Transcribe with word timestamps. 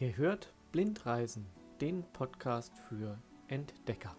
Ihr 0.00 0.16
hört 0.16 0.50
Blindreisen, 0.72 1.44
den 1.82 2.02
Podcast 2.14 2.72
für 2.88 3.18
Entdecker. 3.48 4.16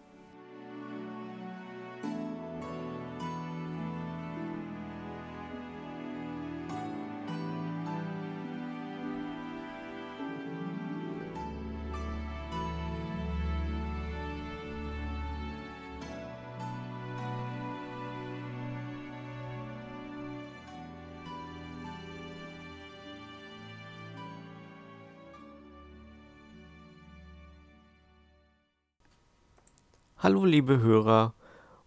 Hallo 30.22 30.44
liebe 30.44 30.78
Hörer 30.78 31.34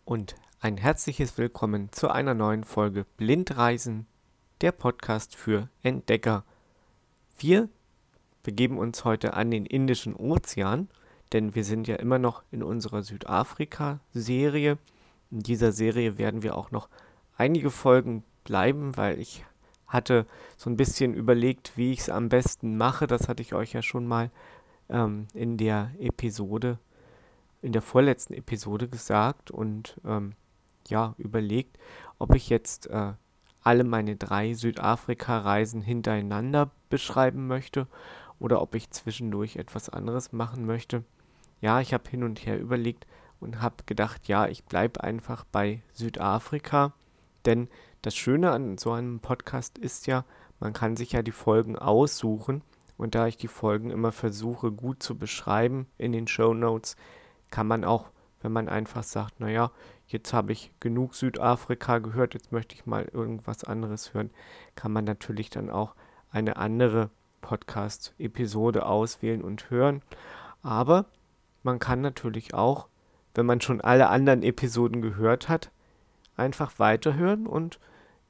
und 0.03 0.35
ein 0.59 0.75
herzliches 0.75 1.37
Willkommen 1.37 1.89
zu 1.93 2.09
einer 2.09 2.33
neuen 2.33 2.65
Folge 2.65 3.05
Blindreisen, 3.15 4.07
der 4.59 4.73
Podcast 4.73 5.37
für 5.37 5.69
Entdecker. 5.83 6.43
Wir 7.39 7.69
begeben 8.43 8.77
uns 8.77 9.05
heute 9.05 9.35
an 9.35 9.51
den 9.51 9.65
Indischen 9.65 10.13
Ozean, 10.13 10.89
denn 11.31 11.55
wir 11.55 11.63
sind 11.63 11.87
ja 11.87 11.95
immer 11.95 12.19
noch 12.19 12.43
in 12.51 12.61
unserer 12.61 13.03
Südafrika-Serie. 13.03 14.79
In 15.31 15.39
dieser 15.39 15.71
Serie 15.71 16.17
werden 16.17 16.43
wir 16.43 16.57
auch 16.57 16.71
noch 16.71 16.89
einige 17.37 17.71
Folgen 17.71 18.25
bleiben, 18.43 18.97
weil 18.97 19.17
ich 19.17 19.45
hatte 19.87 20.25
so 20.57 20.69
ein 20.69 20.75
bisschen 20.75 21.13
überlegt, 21.13 21.77
wie 21.77 21.93
ich 21.93 21.99
es 21.99 22.09
am 22.09 22.27
besten 22.27 22.75
mache. 22.75 23.07
Das 23.07 23.29
hatte 23.29 23.41
ich 23.41 23.53
euch 23.53 23.71
ja 23.71 23.81
schon 23.81 24.05
mal 24.05 24.29
ähm, 24.89 25.29
in 25.33 25.55
der 25.55 25.91
Episode 25.99 26.79
in 27.65 27.71
der 27.71 27.81
vorletzten 27.81 28.35
Episode 28.35 28.87
gesagt 28.87 29.49
und 29.49 29.99
ähm, 30.05 30.33
ja, 30.87 31.15
überlegt, 31.17 31.79
ob 32.19 32.35
ich 32.35 32.47
jetzt 32.47 32.87
äh, 32.91 33.13
alle 33.63 33.83
meine 33.83 34.15
drei 34.15 34.53
Südafrika-Reisen 34.53 35.81
hintereinander 35.81 36.69
beschreiben 36.91 37.47
möchte 37.47 37.87
oder 38.39 38.61
ob 38.61 38.75
ich 38.75 38.91
zwischendurch 38.91 39.55
etwas 39.55 39.89
anderes 39.89 40.31
machen 40.31 40.67
möchte. 40.67 41.03
Ja, 41.59 41.81
ich 41.81 41.91
habe 41.91 42.07
hin 42.07 42.23
und 42.23 42.45
her 42.45 42.59
überlegt 42.59 43.07
und 43.39 43.61
habe 43.61 43.77
gedacht, 43.87 44.27
ja, 44.27 44.47
ich 44.47 44.63
bleibe 44.65 45.03
einfach 45.03 45.43
bei 45.45 45.81
Südafrika, 45.91 46.93
denn 47.45 47.67
das 48.03 48.15
Schöne 48.15 48.51
an 48.51 48.77
so 48.77 48.91
einem 48.91 49.21
Podcast 49.21 49.79
ist 49.79 50.05
ja, 50.05 50.23
man 50.59 50.73
kann 50.73 50.95
sich 50.95 51.13
ja 51.13 51.23
die 51.23 51.31
Folgen 51.31 51.79
aussuchen 51.79 52.61
und 52.95 53.15
da 53.15 53.25
ich 53.25 53.37
die 53.37 53.47
Folgen 53.47 53.89
immer 53.89 54.11
versuche 54.11 54.71
gut 54.71 55.01
zu 55.01 55.17
beschreiben 55.17 55.87
in 55.97 56.11
den 56.11 56.27
Show 56.27 56.53
Notes, 56.53 56.95
kann 57.55 57.67
man 57.67 57.85
auch, 57.85 58.09
wenn 58.41 58.51
man 58.51 58.67
einfach 58.67 59.03
sagt, 59.03 59.39
naja, 59.39 59.71
jetzt 60.07 60.33
habe 60.33 60.51
ich 60.51 60.73
genug 60.81 61.15
Südafrika 61.15 61.99
gehört, 61.99 62.33
jetzt 62.33 62.51
möchte 62.51 62.75
ich 62.75 62.85
mal 62.85 63.05
irgendwas 63.13 63.63
anderes 63.63 64.13
hören, 64.13 64.29
kann 64.75 64.91
man 64.91 65.05
natürlich 65.05 65.51
dann 65.51 65.69
auch 65.69 65.95
eine 66.31 66.57
andere 66.57 67.11
Podcast-Episode 67.39 68.85
auswählen 68.85 69.41
und 69.41 69.69
hören. 69.69 70.01
Aber 70.63 71.05
man 71.63 71.79
kann 71.79 72.01
natürlich 72.01 72.53
auch, 72.53 72.89
wenn 73.35 73.45
man 73.45 73.61
schon 73.61 73.79
alle 73.79 74.09
anderen 74.09 74.43
Episoden 74.43 75.01
gehört 75.01 75.47
hat, 75.47 75.71
einfach 76.35 76.77
weiterhören 76.77 77.47
und 77.47 77.79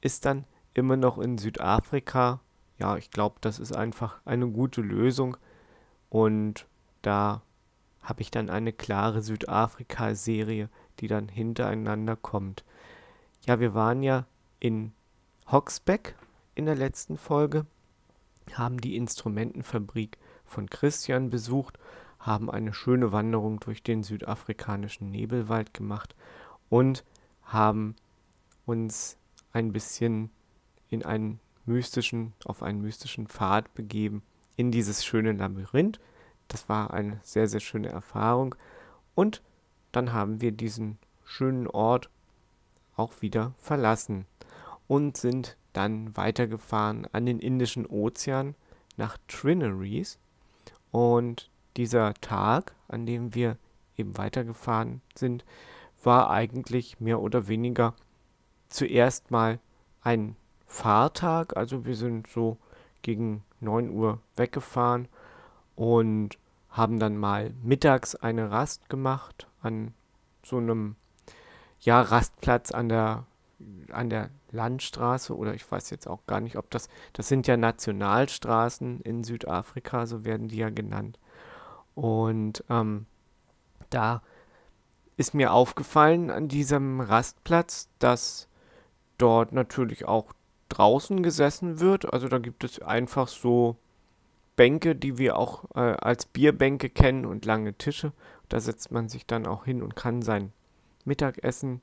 ist 0.02 0.24
dann 0.24 0.44
immer 0.72 0.96
noch 0.96 1.18
in 1.18 1.36
Südafrika. 1.36 2.38
Ja, 2.78 2.96
ich 2.96 3.10
glaube, 3.10 3.38
das 3.40 3.58
ist 3.58 3.74
einfach 3.74 4.20
eine 4.24 4.46
gute 4.46 4.82
Lösung 4.82 5.36
und 6.10 6.68
da 7.02 7.42
habe 8.06 8.22
ich 8.22 8.30
dann 8.30 8.50
eine 8.50 8.72
klare 8.72 9.20
Südafrika-Serie, 9.20 10.70
die 11.00 11.08
dann 11.08 11.28
hintereinander 11.28 12.14
kommt. 12.14 12.64
Ja, 13.44 13.58
wir 13.58 13.74
waren 13.74 14.04
ja 14.04 14.26
in 14.60 14.92
Hoxbeck 15.50 16.14
in 16.54 16.66
der 16.66 16.76
letzten 16.76 17.18
Folge, 17.18 17.66
haben 18.54 18.80
die 18.80 18.96
Instrumentenfabrik 18.96 20.18
von 20.44 20.70
Christian 20.70 21.30
besucht, 21.30 21.80
haben 22.20 22.48
eine 22.48 22.72
schöne 22.72 23.10
Wanderung 23.10 23.58
durch 23.58 23.82
den 23.82 24.04
südafrikanischen 24.04 25.10
Nebelwald 25.10 25.74
gemacht 25.74 26.14
und 26.68 27.04
haben 27.42 27.96
uns 28.66 29.18
ein 29.52 29.72
bisschen 29.72 30.30
in 30.88 31.04
einen 31.04 31.40
mystischen, 31.64 32.34
auf 32.44 32.62
einen 32.62 32.82
mystischen 32.82 33.26
Pfad 33.26 33.74
begeben 33.74 34.22
in 34.54 34.70
dieses 34.70 35.04
schöne 35.04 35.32
Labyrinth, 35.32 35.98
das 36.48 36.68
war 36.68 36.92
eine 36.92 37.20
sehr, 37.22 37.48
sehr 37.48 37.60
schöne 37.60 37.88
Erfahrung. 37.88 38.54
Und 39.14 39.42
dann 39.92 40.12
haben 40.12 40.40
wir 40.40 40.52
diesen 40.52 40.98
schönen 41.24 41.66
Ort 41.66 42.10
auch 42.96 43.20
wieder 43.20 43.52
verlassen 43.58 44.26
und 44.88 45.16
sind 45.16 45.56
dann 45.72 46.16
weitergefahren 46.16 47.06
an 47.12 47.26
den 47.26 47.38
Indischen 47.38 47.86
Ozean 47.86 48.54
nach 48.96 49.18
Trinaries. 49.28 50.18
Und 50.90 51.50
dieser 51.76 52.14
Tag, 52.14 52.74
an 52.88 53.04
dem 53.06 53.34
wir 53.34 53.58
eben 53.96 54.16
weitergefahren 54.16 55.02
sind, 55.14 55.44
war 56.02 56.30
eigentlich 56.30 57.00
mehr 57.00 57.20
oder 57.20 57.48
weniger 57.48 57.94
zuerst 58.68 59.30
mal 59.30 59.58
ein 60.02 60.36
Fahrtag. 60.66 61.56
Also 61.56 61.84
wir 61.84 61.96
sind 61.96 62.26
so 62.28 62.56
gegen 63.02 63.44
9 63.60 63.90
Uhr 63.90 64.20
weggefahren 64.36 65.08
und 65.76 66.38
haben 66.70 66.98
dann 66.98 67.16
mal 67.16 67.54
mittags 67.62 68.14
eine 68.16 68.50
Rast 68.50 68.88
gemacht 68.88 69.46
an 69.62 69.94
so 70.44 70.58
einem 70.58 70.96
ja, 71.80 72.00
Rastplatz 72.00 72.72
an 72.72 72.88
der 72.88 73.26
an 73.90 74.10
der 74.10 74.28
Landstraße 74.50 75.34
oder 75.34 75.54
ich 75.54 75.70
weiß 75.70 75.88
jetzt 75.88 76.06
auch 76.06 76.26
gar 76.26 76.40
nicht, 76.40 76.56
ob 76.56 76.70
das 76.70 76.88
das 77.14 77.28
sind 77.28 77.46
ja 77.46 77.56
Nationalstraßen 77.56 79.00
in 79.00 79.24
Südafrika, 79.24 80.06
so 80.06 80.24
werden 80.24 80.48
die 80.48 80.58
ja 80.58 80.68
genannt. 80.68 81.18
Und 81.94 82.62
ähm, 82.68 83.06
da 83.88 84.22
ist 85.16 85.32
mir 85.32 85.52
aufgefallen 85.52 86.30
an 86.30 86.48
diesem 86.48 87.00
Rastplatz, 87.00 87.88
dass 87.98 88.48
dort 89.16 89.52
natürlich 89.52 90.04
auch 90.04 90.34
draußen 90.68 91.22
gesessen 91.22 91.80
wird. 91.80 92.12
Also 92.12 92.28
da 92.28 92.38
gibt 92.38 92.64
es 92.64 92.82
einfach 92.82 93.28
so 93.28 93.76
Bänke, 94.56 94.96
die 94.96 95.18
wir 95.18 95.38
auch 95.38 95.64
äh, 95.74 95.80
als 95.80 96.26
Bierbänke 96.26 96.88
kennen 96.90 97.26
und 97.26 97.44
lange 97.44 97.74
Tische. 97.74 98.12
Da 98.48 98.60
setzt 98.60 98.90
man 98.90 99.08
sich 99.08 99.26
dann 99.26 99.46
auch 99.46 99.64
hin 99.64 99.82
und 99.82 99.96
kann 99.96 100.22
sein 100.22 100.52
Mittagessen 101.04 101.82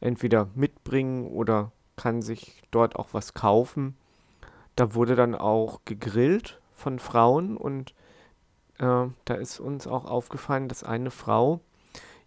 entweder 0.00 0.48
mitbringen 0.54 1.26
oder 1.26 1.72
kann 1.96 2.22
sich 2.22 2.62
dort 2.70 2.96
auch 2.96 3.08
was 3.12 3.34
kaufen. 3.34 3.96
Da 4.76 4.94
wurde 4.94 5.14
dann 5.14 5.34
auch 5.34 5.80
gegrillt 5.84 6.60
von 6.74 6.98
Frauen 6.98 7.56
und 7.56 7.94
äh, 8.78 9.06
da 9.24 9.34
ist 9.34 9.60
uns 9.60 9.86
auch 9.86 10.06
aufgefallen, 10.06 10.68
dass 10.68 10.82
eine 10.82 11.10
Frau 11.10 11.60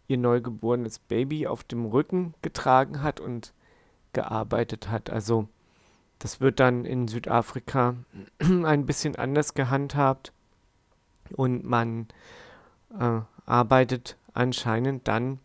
ihr 0.08 0.18
neugeborenes 0.18 1.00
Baby 1.00 1.48
auf 1.48 1.64
dem 1.64 1.86
Rücken 1.86 2.36
getragen 2.42 3.02
hat 3.02 3.20
und 3.20 3.54
gearbeitet 4.12 4.90
hat. 4.90 5.10
Also 5.10 5.48
das 6.19 6.39
wird 6.39 6.60
dann 6.60 6.86
in 6.86 7.07
Südafrika 7.07 7.95
ein 8.39 8.86
bisschen 8.86 9.15
anders 9.15 9.54
gehandhabt 9.54 10.31
und 11.36 11.63
man 11.63 12.07
äh, 13.00 13.21
arbeitet 13.45 14.18
anscheinend 14.33 15.07
dann 15.07 15.39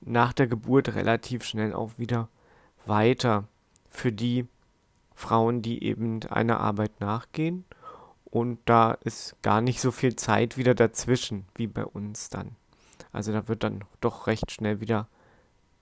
nach 0.00 0.32
der 0.32 0.46
Geburt 0.46 0.94
relativ 0.94 1.44
schnell 1.44 1.72
auch 1.72 1.98
wieder 1.98 2.28
weiter 2.86 3.44
für 3.90 4.12
die 4.12 4.46
Frauen, 5.14 5.62
die 5.62 5.82
eben 5.82 6.22
einer 6.24 6.60
Arbeit 6.60 7.00
nachgehen. 7.00 7.64
Und 8.24 8.58
da 8.66 8.92
ist 8.92 9.36
gar 9.42 9.60
nicht 9.60 9.80
so 9.80 9.90
viel 9.90 10.16
Zeit 10.16 10.56
wieder 10.56 10.74
dazwischen 10.74 11.46
wie 11.54 11.66
bei 11.66 11.84
uns 11.84 12.28
dann. 12.28 12.56
Also 13.12 13.32
da 13.32 13.48
wird 13.48 13.64
dann 13.64 13.84
doch 14.00 14.26
recht 14.26 14.50
schnell 14.52 14.80
wieder 14.80 15.08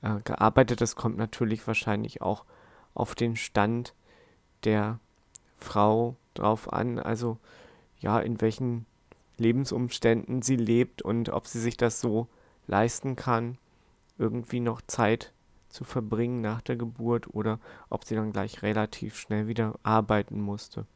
äh, 0.01 0.21
gearbeitet. 0.23 0.81
Das 0.81 0.97
kommt 0.97 1.17
natürlich 1.17 1.67
wahrscheinlich 1.67 2.23
auch 2.23 2.45
auf 2.95 3.15
den 3.15 3.37
Stand 3.37 3.95
der 4.65 4.99
Frau 5.59 6.17
drauf 6.35 6.73
an, 6.73 6.99
also 6.99 7.39
ja, 8.01 8.19
in 8.19 8.41
welchen 8.41 8.87
Lebensumständen 9.39 10.43
sie 10.43 10.57
lebt 10.57 11.03
und 11.03 11.29
ob 11.31 11.47
sie 11.47 11.61
sich 11.61 11.77
das 11.77 12.01
so 12.01 12.29
leisten 12.67 13.17
kann, 13.17 13.59
irgendwie 14.19 14.61
noch 14.61 14.81
Zeit 14.83 15.33
zu 15.69 15.85
verbringen 15.85 16.41
nach 16.41 16.63
der 16.63 16.77
Geburt 16.77 17.35
oder 17.35 17.59
ob 17.91 18.05
sie 18.05 18.15
dann 18.15 18.33
gleich 18.33 18.63
relativ 18.63 19.17
schnell 19.17 19.47
wieder 19.47 19.75
arbeiten 19.83 20.41
musste. 20.41 20.87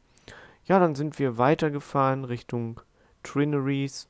ja, 0.65 0.79
dann 0.79 0.95
sind 0.95 1.19
wir 1.19 1.37
weitergefahren 1.37 2.23
Richtung 2.23 2.81
Trinaries 3.23 4.07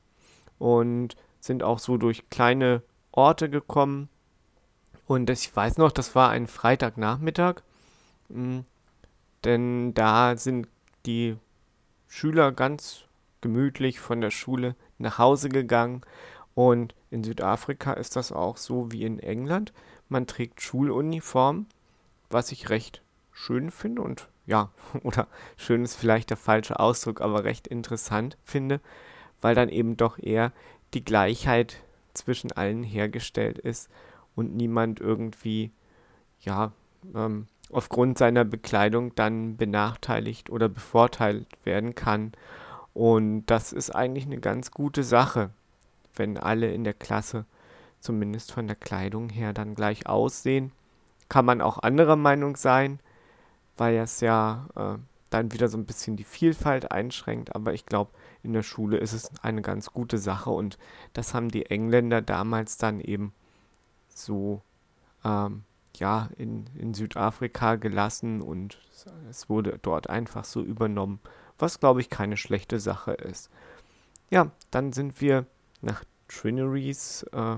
und 0.58 1.16
sind 1.40 1.62
auch 1.62 1.78
so 1.78 1.96
durch 1.96 2.28
kleine 2.30 2.82
Orte 3.10 3.50
gekommen. 3.50 4.08
Und 5.06 5.28
ich 5.28 5.54
weiß 5.54 5.78
noch, 5.78 5.92
das 5.92 6.14
war 6.14 6.30
ein 6.30 6.46
Freitagnachmittag, 6.46 7.62
hm, 8.28 8.64
denn 9.44 9.94
da 9.94 10.36
sind 10.36 10.68
die 11.06 11.36
Schüler 12.08 12.52
ganz 12.52 13.04
gemütlich 13.40 14.00
von 14.00 14.20
der 14.20 14.30
Schule 14.30 14.76
nach 14.98 15.18
Hause 15.18 15.48
gegangen. 15.48 16.02
Und 16.54 16.94
in 17.10 17.24
Südafrika 17.24 17.94
ist 17.94 18.16
das 18.16 18.32
auch 18.32 18.56
so 18.56 18.92
wie 18.92 19.04
in 19.04 19.18
England. 19.18 19.72
Man 20.08 20.26
trägt 20.26 20.60
Schuluniform, 20.60 21.66
was 22.30 22.52
ich 22.52 22.70
recht 22.70 23.02
schön 23.32 23.70
finde 23.70 24.02
und 24.02 24.28
ja, 24.46 24.70
oder 25.02 25.28
schön 25.56 25.84
ist 25.84 25.96
vielleicht 25.96 26.30
der 26.30 26.36
falsche 26.36 26.78
Ausdruck, 26.78 27.20
aber 27.20 27.44
recht 27.44 27.66
interessant 27.66 28.36
finde, 28.42 28.80
weil 29.40 29.54
dann 29.54 29.68
eben 29.68 29.96
doch 29.96 30.18
eher 30.18 30.52
die 30.94 31.04
Gleichheit 31.04 31.82
zwischen 32.14 32.52
allen 32.52 32.82
hergestellt 32.82 33.58
ist 33.58 33.90
und 34.34 34.54
niemand 34.54 35.00
irgendwie, 35.00 35.70
ja, 36.40 36.72
ähm, 37.14 37.46
aufgrund 37.72 38.18
seiner 38.18 38.44
Bekleidung 38.44 39.14
dann 39.14 39.56
benachteiligt 39.56 40.50
oder 40.50 40.68
bevorteilt 40.68 41.46
werden 41.64 41.94
kann. 41.94 42.32
Und 42.94 43.46
das 43.46 43.72
ist 43.72 43.90
eigentlich 43.90 44.26
eine 44.26 44.38
ganz 44.38 44.70
gute 44.70 45.02
Sache, 45.02 45.50
wenn 46.14 46.36
alle 46.38 46.72
in 46.72 46.84
der 46.84 46.94
Klasse 46.94 47.46
zumindest 48.00 48.52
von 48.52 48.66
der 48.66 48.76
Kleidung 48.76 49.30
her 49.30 49.52
dann 49.52 49.74
gleich 49.74 50.06
aussehen. 50.06 50.72
Kann 51.28 51.44
man 51.44 51.60
auch 51.60 51.78
anderer 51.78 52.16
Meinung 52.16 52.56
sein, 52.56 53.00
weil 53.78 53.96
es 53.96 54.20
ja 54.20 54.66
äh, 54.76 54.98
dann 55.30 55.52
wieder 55.52 55.68
so 55.68 55.78
ein 55.78 55.86
bisschen 55.86 56.16
die 56.16 56.24
Vielfalt 56.24 56.92
einschränkt. 56.92 57.54
Aber 57.54 57.72
ich 57.72 57.86
glaube, 57.86 58.10
in 58.42 58.52
der 58.52 58.62
Schule 58.62 58.98
ist 58.98 59.14
es 59.14 59.30
eine 59.42 59.62
ganz 59.62 59.92
gute 59.92 60.18
Sache 60.18 60.50
und 60.50 60.78
das 61.14 61.32
haben 61.32 61.48
die 61.48 61.66
Engländer 61.66 62.20
damals 62.20 62.76
dann 62.76 63.00
eben 63.00 63.32
so 64.08 64.60
ähm, 65.24 65.64
ja 65.98 66.28
in, 66.36 66.66
in 66.76 66.94
Südafrika 66.94 67.76
gelassen 67.76 68.40
und 68.40 68.78
es 69.28 69.48
wurde 69.48 69.78
dort 69.82 70.08
einfach 70.08 70.44
so 70.44 70.62
übernommen, 70.62 71.20
was 71.58 71.80
glaube 71.80 72.00
ich 72.00 72.10
keine 72.10 72.36
schlechte 72.36 72.80
Sache 72.80 73.12
ist. 73.12 73.50
Ja, 74.30 74.50
dann 74.70 74.92
sind 74.92 75.20
wir 75.20 75.46
nach 75.80 76.04
Trinaries 76.28 77.24
äh, 77.32 77.56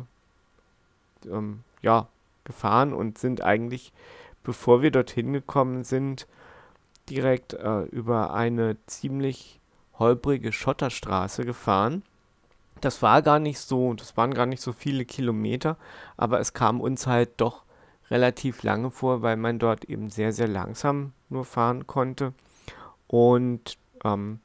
ähm, 1.28 1.62
ja, 1.82 2.08
gefahren 2.44 2.92
und 2.92 3.18
sind 3.18 3.42
eigentlich, 3.42 3.92
bevor 4.42 4.82
wir 4.82 4.90
dorthin 4.90 5.32
gekommen 5.32 5.84
sind, 5.84 6.26
direkt 7.08 7.54
äh, 7.54 7.82
über 7.84 8.34
eine 8.34 8.76
ziemlich 8.86 9.60
holprige 9.98 10.52
Schotterstraße 10.52 11.44
gefahren. 11.44 12.02
Das 12.80 13.02
war 13.02 13.22
gar 13.22 13.38
nicht 13.38 13.60
so, 13.60 13.94
das 13.94 14.16
waren 14.16 14.34
gar 14.34 14.46
nicht 14.46 14.62
so 14.62 14.72
viele 14.72 15.04
Kilometer, 15.04 15.76
aber 16.16 16.40
es 16.40 16.52
kam 16.52 16.80
uns 16.80 17.06
halt 17.06 17.30
doch 17.36 17.62
relativ 18.10 18.62
lange 18.62 18.90
vor, 18.90 19.22
weil 19.22 19.36
man 19.36 19.58
dort 19.58 19.84
eben 19.84 20.10
sehr, 20.10 20.32
sehr 20.32 20.48
langsam 20.48 21.12
nur 21.28 21.44
fahren 21.44 21.86
konnte. 21.86 22.32
Und 23.06 23.78
ähm, 24.04 24.40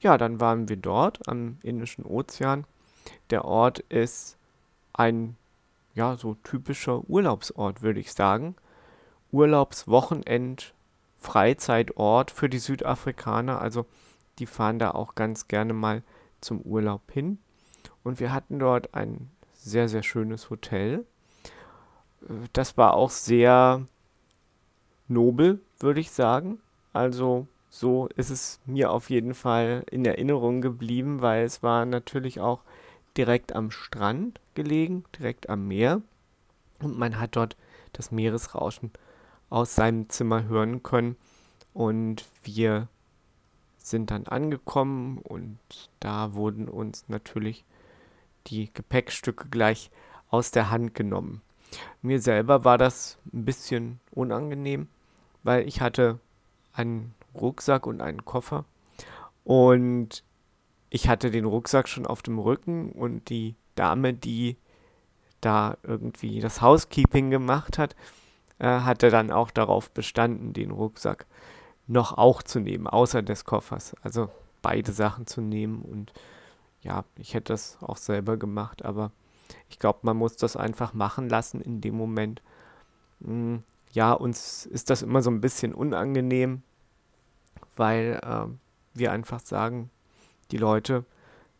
ja, 0.00 0.18
dann 0.18 0.40
waren 0.40 0.68
wir 0.68 0.76
dort 0.76 1.28
am 1.28 1.58
Indischen 1.62 2.04
Ozean. 2.04 2.64
Der 3.30 3.44
Ort 3.44 3.80
ist 3.80 4.36
ein, 4.92 5.36
ja, 5.94 6.16
so 6.16 6.34
typischer 6.34 7.08
Urlaubsort, 7.08 7.82
würde 7.82 8.00
ich 8.00 8.12
sagen. 8.12 8.56
Urlaubswochenend, 9.32 10.74
Freizeitort 11.18 12.30
für 12.30 12.48
die 12.48 12.58
Südafrikaner. 12.58 13.60
Also 13.60 13.86
die 14.38 14.46
fahren 14.46 14.78
da 14.78 14.90
auch 14.90 15.14
ganz 15.14 15.48
gerne 15.48 15.72
mal 15.72 16.02
zum 16.40 16.60
Urlaub 16.60 17.10
hin. 17.10 17.38
Und 18.02 18.20
wir 18.20 18.32
hatten 18.32 18.58
dort 18.58 18.94
ein 18.94 19.30
sehr, 19.54 19.88
sehr 19.88 20.02
schönes 20.02 20.50
Hotel. 20.50 21.06
Das 22.52 22.76
war 22.76 22.94
auch 22.94 23.10
sehr 23.10 23.86
nobel, 25.08 25.60
würde 25.78 26.00
ich 26.00 26.10
sagen. 26.10 26.60
Also 26.92 27.46
so 27.68 28.08
ist 28.16 28.30
es 28.30 28.60
mir 28.66 28.90
auf 28.90 29.10
jeden 29.10 29.34
Fall 29.34 29.84
in 29.90 30.04
Erinnerung 30.04 30.60
geblieben, 30.60 31.20
weil 31.20 31.44
es 31.44 31.62
war 31.62 31.84
natürlich 31.84 32.40
auch 32.40 32.62
direkt 33.16 33.54
am 33.54 33.70
Strand 33.70 34.40
gelegen, 34.54 35.04
direkt 35.18 35.48
am 35.48 35.66
Meer. 35.68 36.00
Und 36.80 36.98
man 36.98 37.18
hat 37.18 37.36
dort 37.36 37.56
das 37.92 38.10
Meeresrauschen 38.10 38.90
aus 39.50 39.74
seinem 39.74 40.08
Zimmer 40.08 40.44
hören 40.44 40.82
können. 40.82 41.16
Und 41.72 42.24
wir 42.42 42.88
sind 43.78 44.10
dann 44.10 44.26
angekommen 44.26 45.18
und 45.18 45.58
da 46.00 46.34
wurden 46.34 46.68
uns 46.68 47.08
natürlich 47.08 47.64
die 48.46 48.72
Gepäckstücke 48.72 49.48
gleich 49.48 49.90
aus 50.30 50.50
der 50.50 50.70
Hand 50.70 50.94
genommen. 50.94 51.42
Mir 52.02 52.20
selber 52.20 52.64
war 52.64 52.78
das 52.78 53.18
ein 53.32 53.44
bisschen 53.44 54.00
unangenehm, 54.10 54.88
weil 55.42 55.66
ich 55.66 55.80
hatte 55.80 56.18
einen 56.72 57.14
Rucksack 57.34 57.86
und 57.86 58.00
einen 58.00 58.24
Koffer 58.24 58.64
und 59.44 60.22
ich 60.90 61.08
hatte 61.08 61.30
den 61.30 61.44
Rucksack 61.44 61.88
schon 61.88 62.06
auf 62.06 62.22
dem 62.22 62.38
Rücken 62.38 62.92
und 62.92 63.28
die 63.28 63.56
Dame, 63.74 64.14
die 64.14 64.56
da 65.40 65.76
irgendwie 65.82 66.40
das 66.40 66.62
Housekeeping 66.62 67.30
gemacht 67.30 67.78
hat, 67.78 67.96
äh, 68.58 68.80
hatte 68.80 69.10
dann 69.10 69.30
auch 69.30 69.50
darauf 69.50 69.90
bestanden, 69.90 70.52
den 70.52 70.70
Rucksack 70.70 71.26
noch 71.86 72.16
auch 72.16 72.42
zu 72.42 72.60
nehmen, 72.60 72.86
außer 72.86 73.22
des 73.22 73.44
Koffers. 73.44 73.94
Also 74.02 74.30
beide 74.62 74.92
Sachen 74.92 75.26
zu 75.26 75.40
nehmen 75.40 75.82
und 75.82 76.12
ja, 76.80 77.04
ich 77.16 77.34
hätte 77.34 77.52
das 77.52 77.78
auch 77.80 77.96
selber 77.96 78.36
gemacht, 78.36 78.84
aber 78.84 79.10
ich 79.68 79.78
glaube, 79.78 80.00
man 80.02 80.16
muss 80.16 80.36
das 80.36 80.56
einfach 80.56 80.94
machen 80.94 81.28
lassen 81.28 81.60
in 81.60 81.80
dem 81.80 81.96
Moment. 81.96 82.42
Hm, 83.22 83.62
ja, 83.92 84.12
uns 84.12 84.66
ist 84.66 84.90
das 84.90 85.02
immer 85.02 85.22
so 85.22 85.30
ein 85.30 85.40
bisschen 85.40 85.74
unangenehm, 85.74 86.62
weil 87.76 88.20
äh, 88.22 88.46
wir 88.94 89.12
einfach 89.12 89.40
sagen, 89.40 89.90
die 90.50 90.58
Leute 90.58 91.04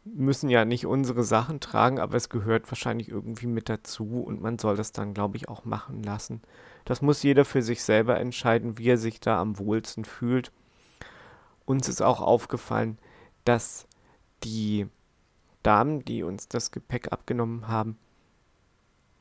müssen 0.05 0.51
ja 0.51 0.65
nicht 0.65 0.87
unsere 0.87 1.23
Sachen 1.25 1.61
tragen, 1.61 1.99
aber 1.99 2.17
es 2.17 2.29
gehört 2.29 2.71
wahrscheinlich 2.71 3.09
irgendwie 3.09 3.47
mit 3.47 3.69
dazu 3.69 4.23
und 4.23 4.43
man 4.43 4.59
soll 4.59 4.77
das 4.77 4.93
dann, 4.93 5.15
glaube 5.15 5.37
ich, 5.37 5.49
auch 5.49 5.65
machen 5.65 6.03
lassen. 6.03 6.43
Das 6.85 7.01
muss 7.01 7.23
jeder 7.23 7.45
für 7.45 7.63
sich 7.63 7.83
selber 7.83 8.19
entscheiden, 8.21 8.79
wie 8.79 8.89
er 8.89 8.99
sich 8.99 9.21
da 9.21 9.41
am 9.41 9.59
wohlsten 9.59 10.05
fühlt. 10.05 10.53
Uns 11.65 11.89
ist 11.89 12.03
auch 12.03 12.21
aufgefallen, 12.21 12.99
dass 13.45 13.87
die 14.43 14.87
Damen, 15.65 16.05
die 16.05 16.23
uns 16.23 16.49
das 16.49 16.71
Gepäck 16.71 17.13
abgenommen 17.13 17.67
haben, 17.67 17.99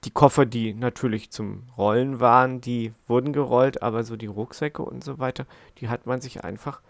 die 0.03 0.11
Koffer, 0.11 0.45
die 0.45 0.73
natürlich 0.73 1.31
zum 1.31 1.63
Rollen 1.77 2.19
waren, 2.19 2.61
die 2.61 2.93
wurden 3.07 3.33
gerollt, 3.33 3.81
aber 3.81 4.03
so 4.03 4.15
die 4.15 4.27
Rucksäcke 4.27 4.83
und 4.83 5.03
so 5.03 5.19
weiter, 5.19 5.45
die 5.79 5.89
hat 5.89 6.05
man 6.05 6.21
sich 6.21 6.43
einfach 6.43 6.81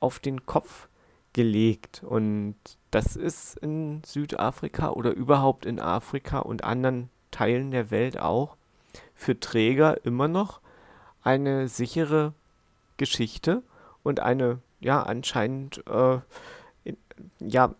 auf 0.00 0.18
den 0.18 0.46
Kopf 0.46 0.88
gelegt. 1.32 2.02
Und 2.02 2.56
das 2.90 3.16
ist 3.16 3.56
in 3.58 4.02
Südafrika 4.04 4.90
oder 4.90 5.12
überhaupt 5.12 5.66
in 5.66 5.80
Afrika 5.80 6.38
und 6.40 6.64
anderen 6.64 7.10
Teilen 7.30 7.70
der 7.70 7.90
Welt 7.90 8.18
auch 8.18 8.56
für 9.14 9.38
Träger 9.38 10.04
immer 10.04 10.28
noch 10.28 10.60
eine 11.22 11.68
sichere 11.68 12.32
Geschichte 12.96 13.62
und 14.02 14.20
eine 14.20 14.58
ja 14.80 15.02
anscheinend 15.02 15.82
äh, 15.86 16.18
ja 17.38 17.74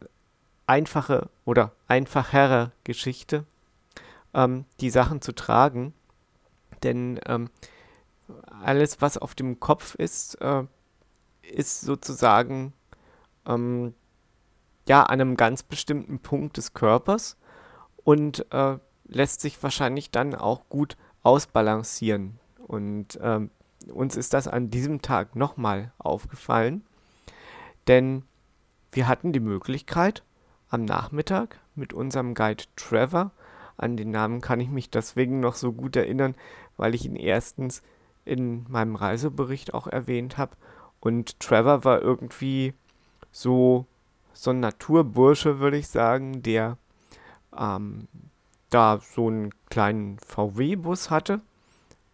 einfache 0.66 1.28
oder 1.44 1.72
einfachere 1.88 2.72
Geschichte, 2.84 3.44
ähm, 4.34 4.64
die 4.80 4.90
Sachen 4.90 5.20
zu 5.20 5.32
tragen. 5.32 5.94
Denn 6.82 7.20
ähm, 7.26 7.50
alles, 8.62 9.00
was 9.00 9.18
auf 9.18 9.34
dem 9.34 9.60
Kopf 9.60 9.94
ist, 9.94 10.40
äh, 10.40 10.64
ist 11.42 11.82
sozusagen 11.82 12.72
ähm, 13.46 13.94
ja 14.88 15.02
an 15.02 15.20
einem 15.20 15.36
ganz 15.36 15.62
bestimmten 15.62 16.18
Punkt 16.18 16.56
des 16.56 16.74
Körpers 16.74 17.36
und 18.04 18.46
äh, 18.52 18.78
lässt 19.04 19.40
sich 19.40 19.62
wahrscheinlich 19.62 20.10
dann 20.10 20.34
auch 20.34 20.68
gut 20.68 20.96
ausbalancieren. 21.22 22.38
Und 22.66 23.18
ähm, 23.22 23.50
uns 23.92 24.16
ist 24.16 24.32
das 24.32 24.48
an 24.48 24.70
diesem 24.70 25.02
Tag 25.02 25.36
nochmal 25.36 25.92
aufgefallen, 25.98 26.84
denn 27.88 28.24
wir 28.92 29.08
hatten 29.08 29.32
die 29.32 29.40
Möglichkeit, 29.40 30.22
am 30.72 30.84
Nachmittag 30.84 31.60
mit 31.74 31.92
unserem 31.92 32.34
Guide 32.34 32.64
Trevor, 32.76 33.30
an 33.76 33.96
den 33.96 34.10
Namen 34.10 34.40
kann 34.40 34.60
ich 34.60 34.68
mich 34.68 34.90
deswegen 34.90 35.40
noch 35.40 35.54
so 35.54 35.72
gut 35.72 35.96
erinnern, 35.96 36.34
weil 36.76 36.94
ich 36.94 37.04
ihn 37.04 37.16
erstens 37.16 37.82
in 38.24 38.64
meinem 38.70 38.96
Reisebericht 38.96 39.74
auch 39.74 39.86
erwähnt 39.86 40.38
habe. 40.38 40.56
Und 41.00 41.40
Trevor 41.40 41.84
war 41.84 42.00
irgendwie 42.00 42.74
so, 43.30 43.86
so 44.32 44.50
ein 44.50 44.60
Naturbursche, 44.60 45.58
würde 45.58 45.76
ich 45.76 45.88
sagen, 45.88 46.42
der 46.42 46.78
ähm, 47.56 48.08
da 48.70 49.00
so 49.00 49.28
einen 49.28 49.50
kleinen 49.68 50.18
VW-Bus 50.20 51.10
hatte 51.10 51.42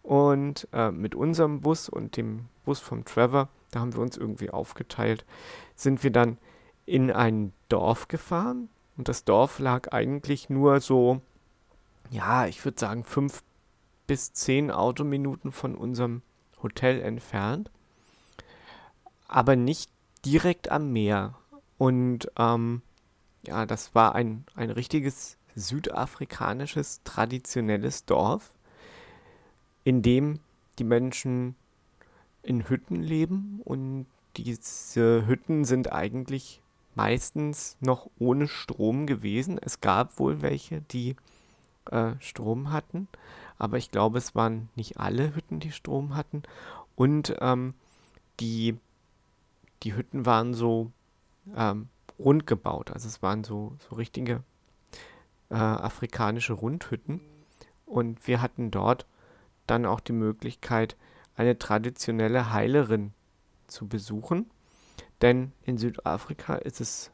Und 0.01 0.67
äh, 0.73 0.91
mit 0.91 1.15
unserem 1.15 1.61
Bus 1.61 1.87
und 1.87 2.17
dem 2.17 2.47
Bus 2.65 2.79
vom 2.79 3.05
Trevor, 3.05 3.47
da 3.71 3.79
haben 3.79 3.93
wir 3.93 4.01
uns 4.01 4.17
irgendwie 4.17 4.49
aufgeteilt, 4.49 5.25
sind 5.75 6.03
wir 6.03 6.11
dann 6.11 6.37
in 6.89 7.11
ein 7.11 7.53
Dorf 7.69 8.07
gefahren. 8.07 8.69
Und 8.97 9.07
das 9.07 9.23
Dorf 9.23 9.59
lag 9.59 9.93
eigentlich 9.93 10.49
nur 10.49 10.81
so, 10.81 11.21
ja, 12.09 12.47
ich 12.47 12.65
würde 12.65 12.79
sagen, 12.79 13.03
fünf 13.03 13.43
bis 14.07 14.33
zehn 14.33 14.71
Autominuten 14.71 15.51
von 15.51 15.75
unserem 15.75 16.23
Hotel 16.61 16.99
entfernt. 17.01 17.69
Aber 19.27 19.55
nicht 19.55 19.91
direkt 20.25 20.71
am 20.71 20.91
Meer. 20.91 21.35
Und 21.77 22.31
ähm, 22.37 22.81
ja, 23.45 23.65
das 23.65 23.93
war 23.93 24.15
ein, 24.15 24.43
ein 24.55 24.71
richtiges 24.71 25.37
südafrikanisches 25.55 27.01
traditionelles 27.03 28.05
Dorf, 28.05 28.49
in 29.83 30.01
dem 30.01 30.39
die 30.79 30.83
Menschen 30.83 31.55
in 32.41 32.67
Hütten 32.67 32.95
leben 32.95 33.61
und 33.63 34.07
diese 34.37 35.27
Hütten 35.27 35.65
sind 35.65 35.91
eigentlich 35.91 36.61
meistens 36.99 37.77
noch 37.79 38.09
ohne 38.19 38.49
Strom 38.49 39.07
gewesen. 39.07 39.57
Es 39.57 39.79
gab 39.79 40.19
wohl 40.19 40.41
welche, 40.41 40.81
die 40.81 41.15
äh, 41.89 42.11
Strom 42.19 42.73
hatten, 42.73 43.07
aber 43.57 43.77
ich 43.77 43.89
glaube, 43.89 44.17
es 44.17 44.35
waren 44.35 44.67
nicht 44.75 44.99
alle 44.99 45.33
Hütten, 45.33 45.61
die 45.61 45.71
Strom 45.71 46.17
hatten. 46.17 46.43
Und 46.97 47.37
ähm, 47.39 47.73
die, 48.41 48.77
die 49.83 49.95
Hütten 49.95 50.25
waren 50.25 50.53
so 50.53 50.91
ähm, 51.55 51.87
rund 52.19 52.45
gebaut, 52.45 52.91
also 52.91 53.07
es 53.07 53.21
waren 53.21 53.45
so, 53.45 53.77
so 53.87 53.95
richtige 53.95 54.43
äh, 55.49 55.55
afrikanische 55.55 56.51
Rundhütten. 56.51 57.21
Und 57.85 58.27
wir 58.27 58.41
hatten 58.41 58.71
dort 58.71 59.05
dann 59.67 59.85
auch 59.85 60.01
die 60.01 60.11
Möglichkeit, 60.11 60.97
eine 61.37 61.57
traditionelle 61.57 62.51
Heilerin 62.51 63.13
zu 63.67 63.87
besuchen. 63.87 64.51
Denn 65.21 65.51
in 65.63 65.77
Südafrika 65.77 66.55
ist 66.55 66.81
es 66.81 67.11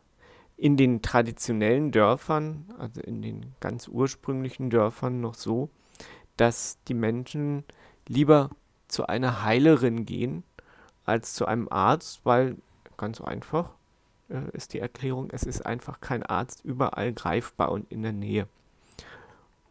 in 0.58 0.78
den 0.78 1.02
traditionellen 1.02 1.92
Dörfern, 1.92 2.74
also 2.78 3.02
in 3.02 3.22
den 3.22 3.54
ganz 3.60 3.88
ursprünglichen 3.88 4.70
Dörfern 4.70 5.20
noch 5.20 5.34
so, 5.34 5.70
dass 6.38 6.78
die 6.88 6.94
Menschen 6.94 7.64
lieber 8.08 8.50
zu 8.88 9.08
einer 9.08 9.44
Heilerin 9.44 10.06
gehen 10.06 10.44
als 11.06 11.34
zu 11.34 11.46
einem 11.46 11.68
Arzt, 11.70 12.22
weil 12.24 12.58
ganz 12.98 13.20
einfach 13.22 13.72
äh, 14.30 14.50
ist 14.54 14.74
die 14.74 14.80
Erklärung, 14.80 15.30
es 15.32 15.44
ist 15.44 15.66
einfach 15.66 16.00
kein 16.02 16.24
Arzt 16.24 16.64
überall 16.64 17.14
greifbar 17.14 17.72
und 17.72 17.92
in 17.92 18.04
der 18.04 18.14
Nähe. 18.14 18.48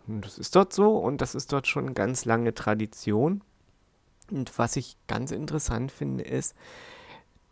Und 0.06 0.24
das 0.24 0.38
ist 0.38 0.54
dort 0.54 0.72
so 0.72 0.98
und 0.98 1.20
das 1.20 1.34
ist 1.34 1.52
dort 1.52 1.66
schon 1.66 1.94
ganz 1.94 2.24
lange 2.24 2.54
Tradition. 2.54 3.42
Und 4.30 4.58
was 4.58 4.76
ich 4.76 4.96
ganz 5.06 5.30
interessant 5.30 5.92
finde, 5.92 6.24
ist 6.24 6.54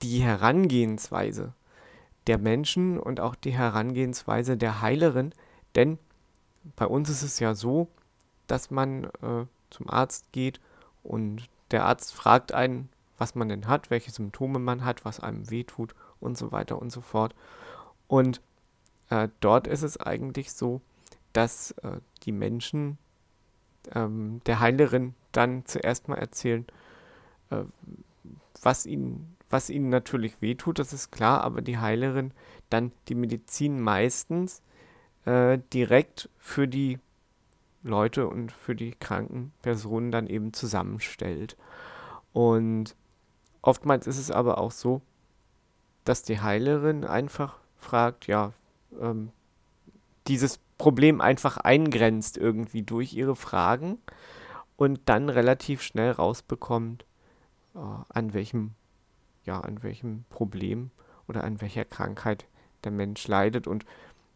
die 0.03 0.21
Herangehensweise 0.21 1.55
der 2.27 2.39
Menschen 2.39 2.99
und 2.99 3.21
auch 3.21 3.35
die 3.35 3.53
Herangehensweise 3.53 4.57
der 4.57 4.81
Heilerin. 4.81 5.35
Denn 5.75 5.99
bei 6.77 6.87
uns 6.87 7.09
ist 7.11 7.23
es 7.23 7.39
ja 7.39 7.55
so, 7.55 7.89
dass 8.47 8.71
man 8.71 9.05
äh, 9.23 9.47
zum 9.71 9.89
Arzt 9.89 10.33
geht 10.33 10.61
und 11.03 11.49
der 11.71 11.87
Arzt 11.87 12.15
fragt 12.15 12.53
einen, 12.53 12.91
was 13.19 13.35
man 13.35 13.49
denn 13.49 13.67
hat, 13.67 13.91
welche 13.91 14.11
Symptome 14.11 14.59
man 14.59 14.85
hat, 14.85 15.05
was 15.05 15.21
einem 15.21 15.51
wehtut 15.51 15.95
und 16.21 16.37
so 16.37 16.53
weiter 16.53 16.81
und 16.81 16.91
so 16.91 17.01
fort. 17.01 17.35
Und 18.07 18.41
äh, 19.11 19.29
dort 19.41 19.67
ist 19.67 19.83
es 19.83 19.97
eigentlich 19.97 20.53
so, 20.53 20.81
dass 21.33 21.73
äh, 21.83 22.01
die 22.25 22.33
Menschen 22.33 22.99
ähm, 23.95 24.41
der 24.47 24.61
Heilerin 24.61 25.15
dann 25.33 25.65
zuerst 25.67 26.09
mal 26.09 26.19
erzählen, 26.19 26.67
äh, 27.51 27.65
was 28.61 28.87
ihnen, 28.87 29.37
was 29.53 29.71
ihnen 29.71 29.91
natürlich 29.91 30.41
wehtut, 30.41 30.79
das 30.79 30.93
ist 30.93 31.13
klar, 31.13 31.43
aber 31.45 31.61
die 31.61 31.79
Heilerin 31.79 32.33
dann 32.71 32.93
die 33.09 33.15
Medizin 33.15 33.81
meistens 33.81 34.63
äh, 35.25 35.59
direkt 35.73 36.29
für 36.39 36.67
die 36.67 36.99
Leute 37.83 38.29
und 38.29 38.53
für 38.53 38.75
die 38.75 38.93
kranken 38.93 39.53
Personen 39.63 40.11
dann 40.11 40.27
eben 40.27 40.53
zusammenstellt. 40.53 41.57
Und 42.33 42.97
oftmals 43.61 44.07
ist 44.07 44.19
es 44.19 44.31
aber 44.31 44.59
auch 44.59 44.71
so, 44.71 45.03
dass 46.05 46.23
die 46.23 46.41
Heilerin 46.41 47.05
einfach 47.05 47.59
fragt, 47.77 48.27
ja, 48.27 48.53
ähm, 49.01 49.31
dieses 50.29 50.61
Problem 50.79 51.21
einfach 51.21 51.59
eingrenzt 51.59 52.39
irgendwie 52.39 52.83
durch 52.83 53.13
ihre 53.15 53.37
Fragen 53.37 53.99
und 54.77 55.01
dann 55.07 55.29
relativ 55.29 55.83
schnell 55.83 56.13
rausbekommt, 56.13 57.05
äh, 57.75 57.79
an 58.09 58.33
welchem, 58.33 58.75
ja, 59.45 59.61
an 59.61 59.83
welchem 59.83 60.25
Problem 60.31 60.91
oder 61.29 61.45
an 61.45 61.61
welcher 61.61 61.85
Krankheit 61.85 62.47
der 62.85 62.93
Mensch 62.93 63.27
leidet. 63.29 63.67
Und 63.67 63.85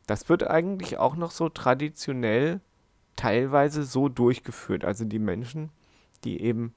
das 0.06 0.28
wird 0.28 0.48
eigentlich 0.48 0.98
auch 0.98 1.16
noch 1.16 1.30
so 1.30 1.48
traditionell 1.48 2.60
teilweise 3.16 3.84
so 3.84 4.08
durchgeführt. 4.08 4.84
Also 4.84 5.04
die 5.04 5.18
Menschen, 5.18 5.70
die 6.24 6.40
eben 6.40 6.74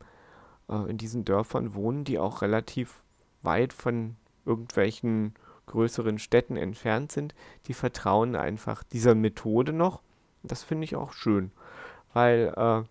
äh, 0.70 0.90
in 0.90 0.98
diesen 0.98 1.26
Dörfern 1.26 1.74
wohnen, 1.74 2.06
die 2.06 2.20
auch 2.20 2.42
relativ 2.42 3.04
weit 3.42 3.74
von 3.74 4.16
irgendwelchen 4.46 5.34
größeren 5.68 6.18
Städten 6.18 6.58
entfernt 6.58 7.12
sind, 7.12 7.36
die 7.68 7.74
vertrauen 7.74 8.36
einfach 8.36 8.84
dieser 8.84 9.16
Methode 9.16 9.72
noch. 9.72 10.02
Das 10.42 10.64
finde 10.64 10.86
ich 10.86 10.96
auch 10.96 11.14
schön, 11.14 11.52
weil 12.14 12.54
äh, 12.56 12.84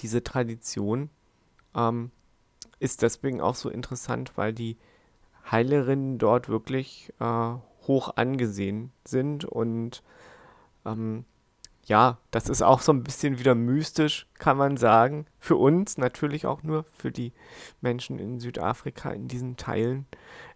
diese 0.00 0.22
Tradition 0.22 1.10
ähm, 1.74 2.10
ist 2.82 3.02
deswegen 3.02 3.40
auch 3.40 3.54
so 3.54 3.70
interessant, 3.70 4.32
weil 4.36 4.52
die 4.52 4.76
Heilerinnen 5.50 6.18
dort 6.18 6.48
wirklich 6.48 7.12
äh, 7.20 7.54
hoch 7.86 8.16
angesehen 8.16 8.92
sind 9.04 9.44
und 9.44 10.02
ähm, 10.84 11.24
ja, 11.84 12.18
das 12.30 12.48
ist 12.48 12.62
auch 12.62 12.80
so 12.80 12.92
ein 12.92 13.02
bisschen 13.02 13.38
wieder 13.38 13.54
mystisch, 13.54 14.28
kann 14.34 14.56
man 14.56 14.76
sagen. 14.76 15.26
Für 15.38 15.56
uns 15.56 15.98
natürlich 15.98 16.46
auch 16.46 16.62
nur, 16.62 16.84
für 16.84 17.10
die 17.10 17.32
Menschen 17.80 18.18
in 18.18 18.38
Südafrika 18.38 19.10
in 19.10 19.26
diesen 19.26 19.56
Teilen 19.56 20.06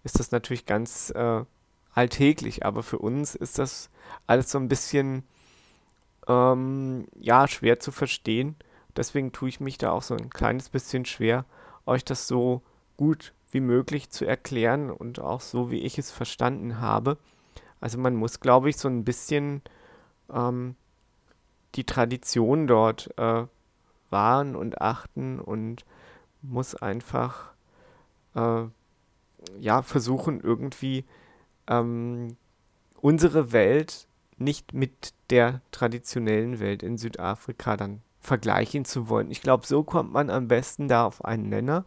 ist 0.04 0.20
das 0.20 0.30
natürlich 0.30 0.66
ganz 0.66 1.10
äh, 1.10 1.44
alltäglich, 1.92 2.64
aber 2.64 2.82
für 2.82 2.98
uns 2.98 3.34
ist 3.34 3.58
das 3.58 3.90
alles 4.26 4.50
so 4.50 4.58
ein 4.58 4.68
bisschen 4.68 5.24
ähm, 6.28 7.06
ja 7.18 7.48
schwer 7.48 7.80
zu 7.80 7.90
verstehen. 7.92 8.56
Deswegen 8.96 9.32
tue 9.32 9.48
ich 9.48 9.60
mich 9.60 9.78
da 9.78 9.90
auch 9.90 10.02
so 10.02 10.14
ein 10.14 10.30
kleines 10.30 10.68
bisschen 10.68 11.04
schwer, 11.04 11.44
euch 11.86 12.04
das 12.04 12.26
so 12.26 12.62
gut 12.96 13.32
wie 13.50 13.60
möglich 13.60 14.10
zu 14.10 14.24
erklären 14.24 14.90
und 14.90 15.20
auch 15.20 15.40
so, 15.40 15.70
wie 15.70 15.80
ich 15.80 15.98
es 15.98 16.10
verstanden 16.10 16.80
habe. 16.80 17.16
Also 17.80 17.98
man 17.98 18.14
muss, 18.14 18.40
glaube 18.40 18.68
ich, 18.68 18.76
so 18.76 18.88
ein 18.88 19.04
bisschen 19.04 19.62
ähm, 20.32 20.76
die 21.74 21.84
Tradition 21.84 22.66
dort 22.66 23.16
äh, 23.18 23.46
wahren 24.10 24.56
und 24.56 24.80
achten 24.80 25.40
und 25.40 25.84
muss 26.42 26.74
einfach 26.74 27.52
äh, 28.34 28.64
ja 29.58 29.82
versuchen 29.82 30.40
irgendwie 30.40 31.04
ähm, 31.66 32.36
unsere 33.00 33.52
Welt 33.52 34.06
nicht 34.38 34.74
mit 34.74 35.14
der 35.30 35.60
traditionellen 35.70 36.60
Welt 36.60 36.82
in 36.82 36.98
Südafrika 36.98 37.76
dann 37.76 38.02
vergleichen 38.26 38.84
zu 38.84 39.08
wollen. 39.08 39.30
Ich 39.30 39.40
glaube, 39.40 39.66
so 39.66 39.82
kommt 39.82 40.12
man 40.12 40.30
am 40.30 40.48
besten 40.48 40.88
da 40.88 41.06
auf 41.06 41.24
einen 41.24 41.48
Nenner 41.48 41.84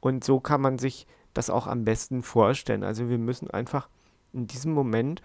und 0.00 0.22
so 0.22 0.38
kann 0.38 0.60
man 0.60 0.78
sich 0.78 1.06
das 1.34 1.50
auch 1.50 1.66
am 1.66 1.84
besten 1.84 2.22
vorstellen. 2.22 2.84
Also 2.84 3.08
wir 3.08 3.18
müssen 3.18 3.50
einfach 3.50 3.88
in 4.32 4.46
diesem 4.46 4.72
Moment, 4.72 5.22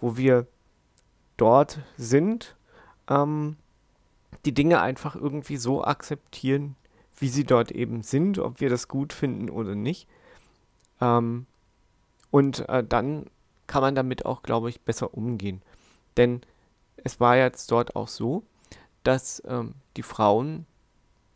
wo 0.00 0.16
wir 0.16 0.46
dort 1.36 1.78
sind, 1.96 2.56
ähm, 3.08 3.56
die 4.44 4.54
Dinge 4.54 4.80
einfach 4.80 5.16
irgendwie 5.16 5.56
so 5.56 5.84
akzeptieren, 5.84 6.76
wie 7.16 7.28
sie 7.28 7.44
dort 7.44 7.70
eben 7.70 8.02
sind, 8.02 8.38
ob 8.38 8.60
wir 8.60 8.68
das 8.68 8.88
gut 8.88 9.12
finden 9.12 9.48
oder 9.48 9.74
nicht. 9.74 10.08
Ähm, 11.00 11.46
und 12.30 12.68
äh, 12.68 12.84
dann 12.84 13.26
kann 13.66 13.82
man 13.82 13.94
damit 13.94 14.26
auch, 14.26 14.42
glaube 14.42 14.68
ich, 14.68 14.80
besser 14.80 15.14
umgehen. 15.14 15.62
Denn 16.16 16.42
es 16.96 17.20
war 17.20 17.36
jetzt 17.36 17.70
dort 17.70 17.96
auch 17.96 18.08
so, 18.08 18.42
dass 19.02 19.42
ähm, 19.46 19.74
die 19.96 20.02
Frauen 20.02 20.66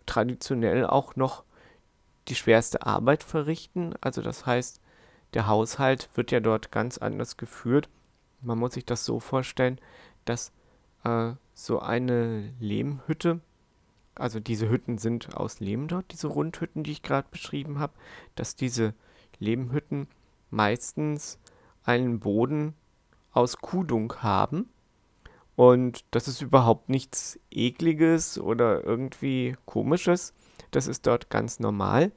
traditionell 0.06 0.86
auch 0.86 1.16
noch 1.16 1.44
die 2.28 2.34
schwerste 2.34 2.86
Arbeit 2.86 3.22
verrichten. 3.22 3.94
Also 4.00 4.22
das 4.22 4.46
heißt, 4.46 4.80
der 5.34 5.46
Haushalt 5.46 6.08
wird 6.14 6.30
ja 6.30 6.40
dort 6.40 6.72
ganz 6.72 6.98
anders 6.98 7.36
geführt. 7.36 7.88
Man 8.40 8.58
muss 8.58 8.74
sich 8.74 8.84
das 8.84 9.04
so 9.04 9.20
vorstellen, 9.20 9.80
dass 10.24 10.52
äh, 11.04 11.32
so 11.54 11.80
eine 11.80 12.52
Lehmhütte, 12.60 13.40
also 14.14 14.40
diese 14.40 14.68
Hütten 14.68 14.98
sind 14.98 15.36
aus 15.36 15.60
Lehm 15.60 15.88
dort, 15.88 16.12
diese 16.12 16.28
Rundhütten, 16.28 16.84
die 16.84 16.92
ich 16.92 17.02
gerade 17.02 17.28
beschrieben 17.30 17.78
habe, 17.78 17.92
dass 18.34 18.56
diese 18.56 18.94
Lehmhütten 19.38 20.08
meistens 20.50 21.38
einen 21.84 22.20
Boden 22.20 22.74
aus 23.32 23.58
Kuhdung 23.58 24.14
haben. 24.22 24.68
Und 25.56 26.04
das 26.10 26.28
ist 26.28 26.42
überhaupt 26.42 26.90
nichts 26.90 27.40
Ekliges 27.50 28.38
oder 28.38 28.84
irgendwie 28.84 29.56
Komisches. 29.64 30.34
Das 30.70 30.86
ist 30.86 31.06
dort 31.06 31.30
ganz 31.30 31.58
normal. 31.60 32.12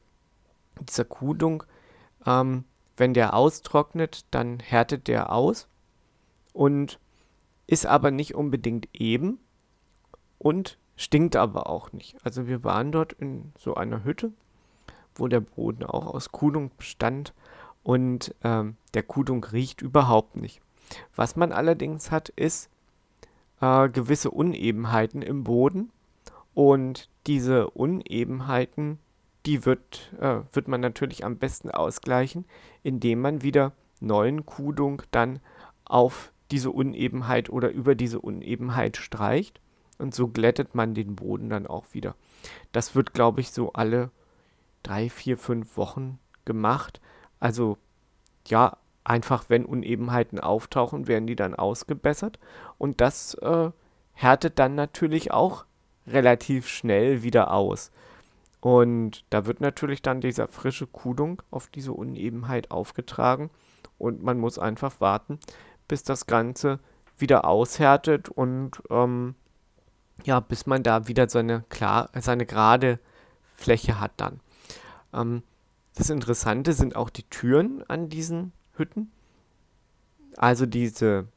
Dieser 0.81 1.05
Kuhdung, 1.05 1.63
ähm, 2.25 2.65
wenn 2.97 3.13
der 3.13 3.33
austrocknet, 3.33 4.25
dann 4.31 4.59
härtet 4.59 5.07
der 5.07 5.31
aus 5.31 5.69
und 6.51 6.99
ist 7.65 7.85
aber 7.85 8.11
nicht 8.11 8.35
unbedingt 8.35 8.89
eben 8.93 9.39
und 10.37 10.77
stinkt 10.97 11.37
aber 11.37 11.69
auch 11.69 11.93
nicht. 11.93 12.17
Also 12.25 12.45
wir 12.47 12.65
waren 12.65 12.91
dort 12.91 13.13
in 13.13 13.53
so 13.57 13.75
einer 13.75 14.03
Hütte, 14.03 14.33
wo 15.15 15.27
der 15.27 15.39
Boden 15.39 15.85
auch 15.85 16.07
aus 16.07 16.33
Kuhdung 16.33 16.71
bestand 16.77 17.33
und 17.83 18.35
ähm, 18.43 18.75
der 18.93 19.03
Kuhdung 19.03 19.45
riecht 19.45 19.81
überhaupt 19.81 20.35
nicht. 20.35 20.61
Was 21.15 21.37
man 21.37 21.53
allerdings 21.53 22.11
hat, 22.11 22.29
ist 22.29 22.69
äh, 23.61 23.89
gewisse 23.89 24.31
Unebenheiten 24.31 25.21
im 25.21 25.43
Boden 25.43 25.91
und 26.53 27.09
diese 27.27 27.69
Unebenheiten, 27.69 28.99
die 29.45 29.65
wird, 29.65 30.13
äh, 30.19 30.39
wird 30.51 30.67
man 30.67 30.81
natürlich 30.81 31.23
am 31.23 31.37
besten 31.37 31.71
ausgleichen, 31.71 32.45
indem 32.83 33.21
man 33.21 33.41
wieder 33.41 33.73
neuen 33.99 34.45
Kudung 34.45 35.01
dann 35.11 35.39
auf 35.85 36.31
diese 36.51 36.71
Unebenheit 36.71 37.49
oder 37.49 37.69
über 37.69 37.95
diese 37.95 38.19
Unebenheit 38.19 38.97
streicht 38.97 39.59
und 39.99 40.15
so 40.15 40.27
glättet 40.27 40.75
man 40.75 40.93
den 40.93 41.15
Boden 41.15 41.49
dann 41.49 41.67
auch 41.67 41.85
wieder. 41.91 42.15
Das 42.71 42.95
wird, 42.95 43.13
glaube 43.13 43.41
ich, 43.41 43.51
so 43.51 43.73
alle 43.73 44.09
drei, 44.81 45.09
vier, 45.09 45.37
fünf 45.37 45.77
Wochen 45.77 46.19
gemacht. 46.45 47.01
Also 47.39 47.77
ja, 48.47 48.77
einfach 49.03 49.45
wenn 49.49 49.65
Unebenheiten 49.65 50.39
auftauchen, 50.39 51.07
werden 51.07 51.27
die 51.27 51.35
dann 51.35 51.53
ausgebessert 51.53 52.39
und 52.79 53.01
das 53.01 53.35
äh, 53.35 53.69
härtet 54.13 54.57
dann 54.57 54.73
natürlich 54.73 55.31
auch 55.31 55.65
relativ 56.07 56.67
schnell 56.67 57.21
wieder 57.21 57.53
aus. 57.53 57.91
Und 58.61 59.23
da 59.29 59.45
wird 59.45 59.61
natürlich 59.61 60.01
dann 60.01 60.19
dieser 60.21 60.47
frische 60.47 60.87
Kudung 60.87 61.41
auf 61.51 61.67
diese 61.67 61.93
Unebenheit 61.93 62.71
aufgetragen 62.71 63.51
und 63.99 64.23
man 64.23 64.39
muss 64.39 64.57
einfach 64.57 64.99
warten, 64.99 65.39
bis 65.87 66.03
das 66.03 66.25
Ganze 66.25 66.79
wieder 67.17 67.45
aushärtet 67.45 68.29
und 68.29 68.71
ähm, 68.89 69.35
ja, 70.23 70.39
bis 70.39 70.65
man 70.65 70.83
da 70.83 71.07
wieder 71.07 71.29
seine, 71.29 71.63
klar, 71.69 72.09
seine 72.19 72.45
gerade 72.45 72.99
Fläche 73.55 73.99
hat 73.99 74.11
dann. 74.17 74.39
Ähm, 75.13 75.43
das 75.95 76.09
Interessante 76.09 76.73
sind 76.73 76.95
auch 76.95 77.09
die 77.09 77.23
Türen 77.23 77.83
an 77.87 78.09
diesen 78.09 78.51
Hütten. 78.75 79.11
Also 80.37 80.65
diese, 80.65 81.27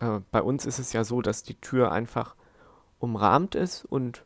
äh, 0.00 0.20
bei 0.30 0.42
uns 0.42 0.66
ist 0.66 0.78
es 0.78 0.92
ja 0.92 1.04
so, 1.04 1.22
dass 1.22 1.42
die 1.42 1.60
Tür 1.60 1.92
einfach 1.92 2.36
umrahmt 2.98 3.54
ist 3.54 3.84
und 3.84 4.24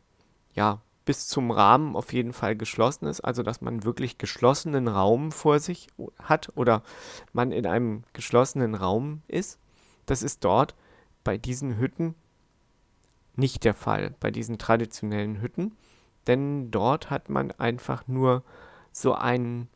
ja, 0.53 0.81
bis 1.05 1.27
zum 1.27 1.51
Rahmen 1.51 1.95
auf 1.95 2.13
jeden 2.13 2.33
Fall 2.33 2.55
geschlossen 2.55 3.07
ist, 3.07 3.21
also 3.21 3.43
dass 3.43 3.61
man 3.61 3.83
wirklich 3.83 4.17
geschlossenen 4.17 4.87
Raum 4.87 5.31
vor 5.31 5.59
sich 5.59 5.87
hat 6.21 6.51
oder 6.55 6.81
man 7.33 7.51
in 7.51 7.67
einem 7.67 8.03
geschlossenen 8.13 8.75
Raum 8.75 9.21
ist. 9.27 9.59
Das 10.05 10.23
ist 10.23 10.43
dort 10.45 10.75
bei 11.23 11.37
diesen 11.37 11.77
Hütten 11.77 12.15
nicht 13.35 13.63
der 13.63 13.73
Fall, 13.73 14.15
bei 14.19 14.31
diesen 14.31 14.57
traditionellen 14.57 15.41
Hütten, 15.41 15.75
denn 16.27 16.71
dort 16.71 17.09
hat 17.09 17.29
man 17.29 17.51
einfach 17.51 18.07
nur 18.07 18.43
so 18.91 19.13
ein, 19.13 19.67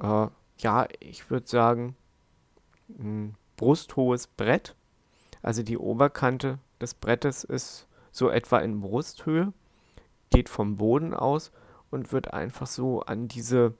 äh, 0.00 0.28
ja, 0.58 0.86
ich 1.00 1.30
würde 1.30 1.48
sagen, 1.48 1.96
ein 2.98 3.36
brusthohes 3.56 4.26
Brett. 4.26 4.76
Also 5.44 5.62
die 5.62 5.78
Oberkante 5.78 6.58
des 6.80 6.94
Brettes 6.94 7.44
ist 7.44 7.86
so 8.10 8.30
etwa 8.30 8.58
in 8.58 8.80
Brusthöhe 8.80 9.52
geht 10.30 10.48
vom 10.48 10.76
Boden 10.76 11.14
aus 11.14 11.52
und 11.90 12.12
wird 12.12 12.32
einfach 12.32 12.66
so 12.66 13.02
an 13.02 13.28
diese 13.28 13.74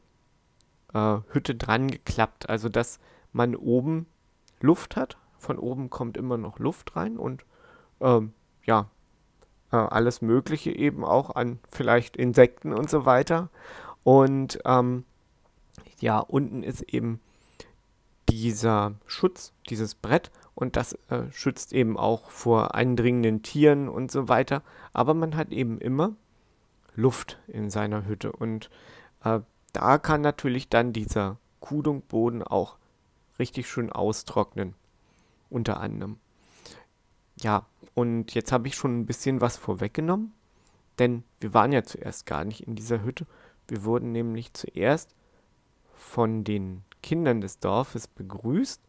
äh, 0.92 1.18
Hütte 1.30 1.54
dran 1.54 1.90
geklappt. 1.90 2.48
Also 2.48 2.68
dass 2.68 3.00
man 3.32 3.56
oben 3.56 4.06
Luft 4.60 4.96
hat. 4.96 5.16
Von 5.38 5.58
oben 5.58 5.90
kommt 5.90 6.16
immer 6.16 6.38
noch 6.38 6.58
Luft 6.58 6.96
rein 6.96 7.18
und 7.18 7.44
ähm, 8.00 8.32
ja, 8.64 8.88
äh, 9.72 9.76
alles 9.76 10.22
Mögliche 10.22 10.70
eben 10.70 11.04
auch 11.04 11.34
an 11.34 11.58
vielleicht 11.70 12.16
Insekten 12.16 12.72
und 12.72 12.88
so 12.88 13.04
weiter. 13.04 13.50
Und 14.04 14.58
ähm, 14.64 15.04
ja, 15.98 16.18
unten 16.18 16.62
ist 16.62 16.82
eben 16.82 17.20
dieser 18.28 18.94
Schutz, 19.06 19.52
dieses 19.68 19.94
Brett 19.94 20.30
und 20.54 20.76
das 20.76 20.92
äh, 21.08 21.30
schützt 21.32 21.72
eben 21.72 21.96
auch 21.98 22.30
vor 22.30 22.74
eindringenden 22.74 23.42
Tieren 23.42 23.88
und 23.88 24.10
so 24.10 24.28
weiter. 24.28 24.62
Aber 24.92 25.14
man 25.14 25.36
hat 25.36 25.50
eben 25.50 25.78
immer 25.78 26.14
Luft 26.94 27.40
in 27.48 27.70
seiner 27.70 28.06
Hütte. 28.06 28.30
Und 28.32 28.70
äh, 29.24 29.40
da 29.72 29.98
kann 29.98 30.20
natürlich 30.20 30.68
dann 30.68 30.92
dieser 30.92 31.38
Kudungboden 31.60 32.42
auch 32.42 32.76
richtig 33.38 33.68
schön 33.68 33.90
austrocknen. 33.90 34.74
Unter 35.50 35.80
anderem. 35.80 36.18
Ja, 37.40 37.66
und 37.94 38.34
jetzt 38.34 38.52
habe 38.52 38.68
ich 38.68 38.76
schon 38.76 39.00
ein 39.00 39.06
bisschen 39.06 39.40
was 39.40 39.56
vorweggenommen, 39.56 40.32
denn 40.98 41.24
wir 41.40 41.52
waren 41.54 41.72
ja 41.72 41.82
zuerst 41.82 42.26
gar 42.26 42.44
nicht 42.44 42.66
in 42.66 42.74
dieser 42.76 43.02
Hütte. 43.02 43.26
Wir 43.68 43.84
wurden 43.84 44.12
nämlich 44.12 44.52
zuerst 44.52 45.14
von 45.92 46.44
den 46.44 46.84
Kindern 47.02 47.40
des 47.40 47.58
Dorfes 47.58 48.06
begrüßt 48.08 48.80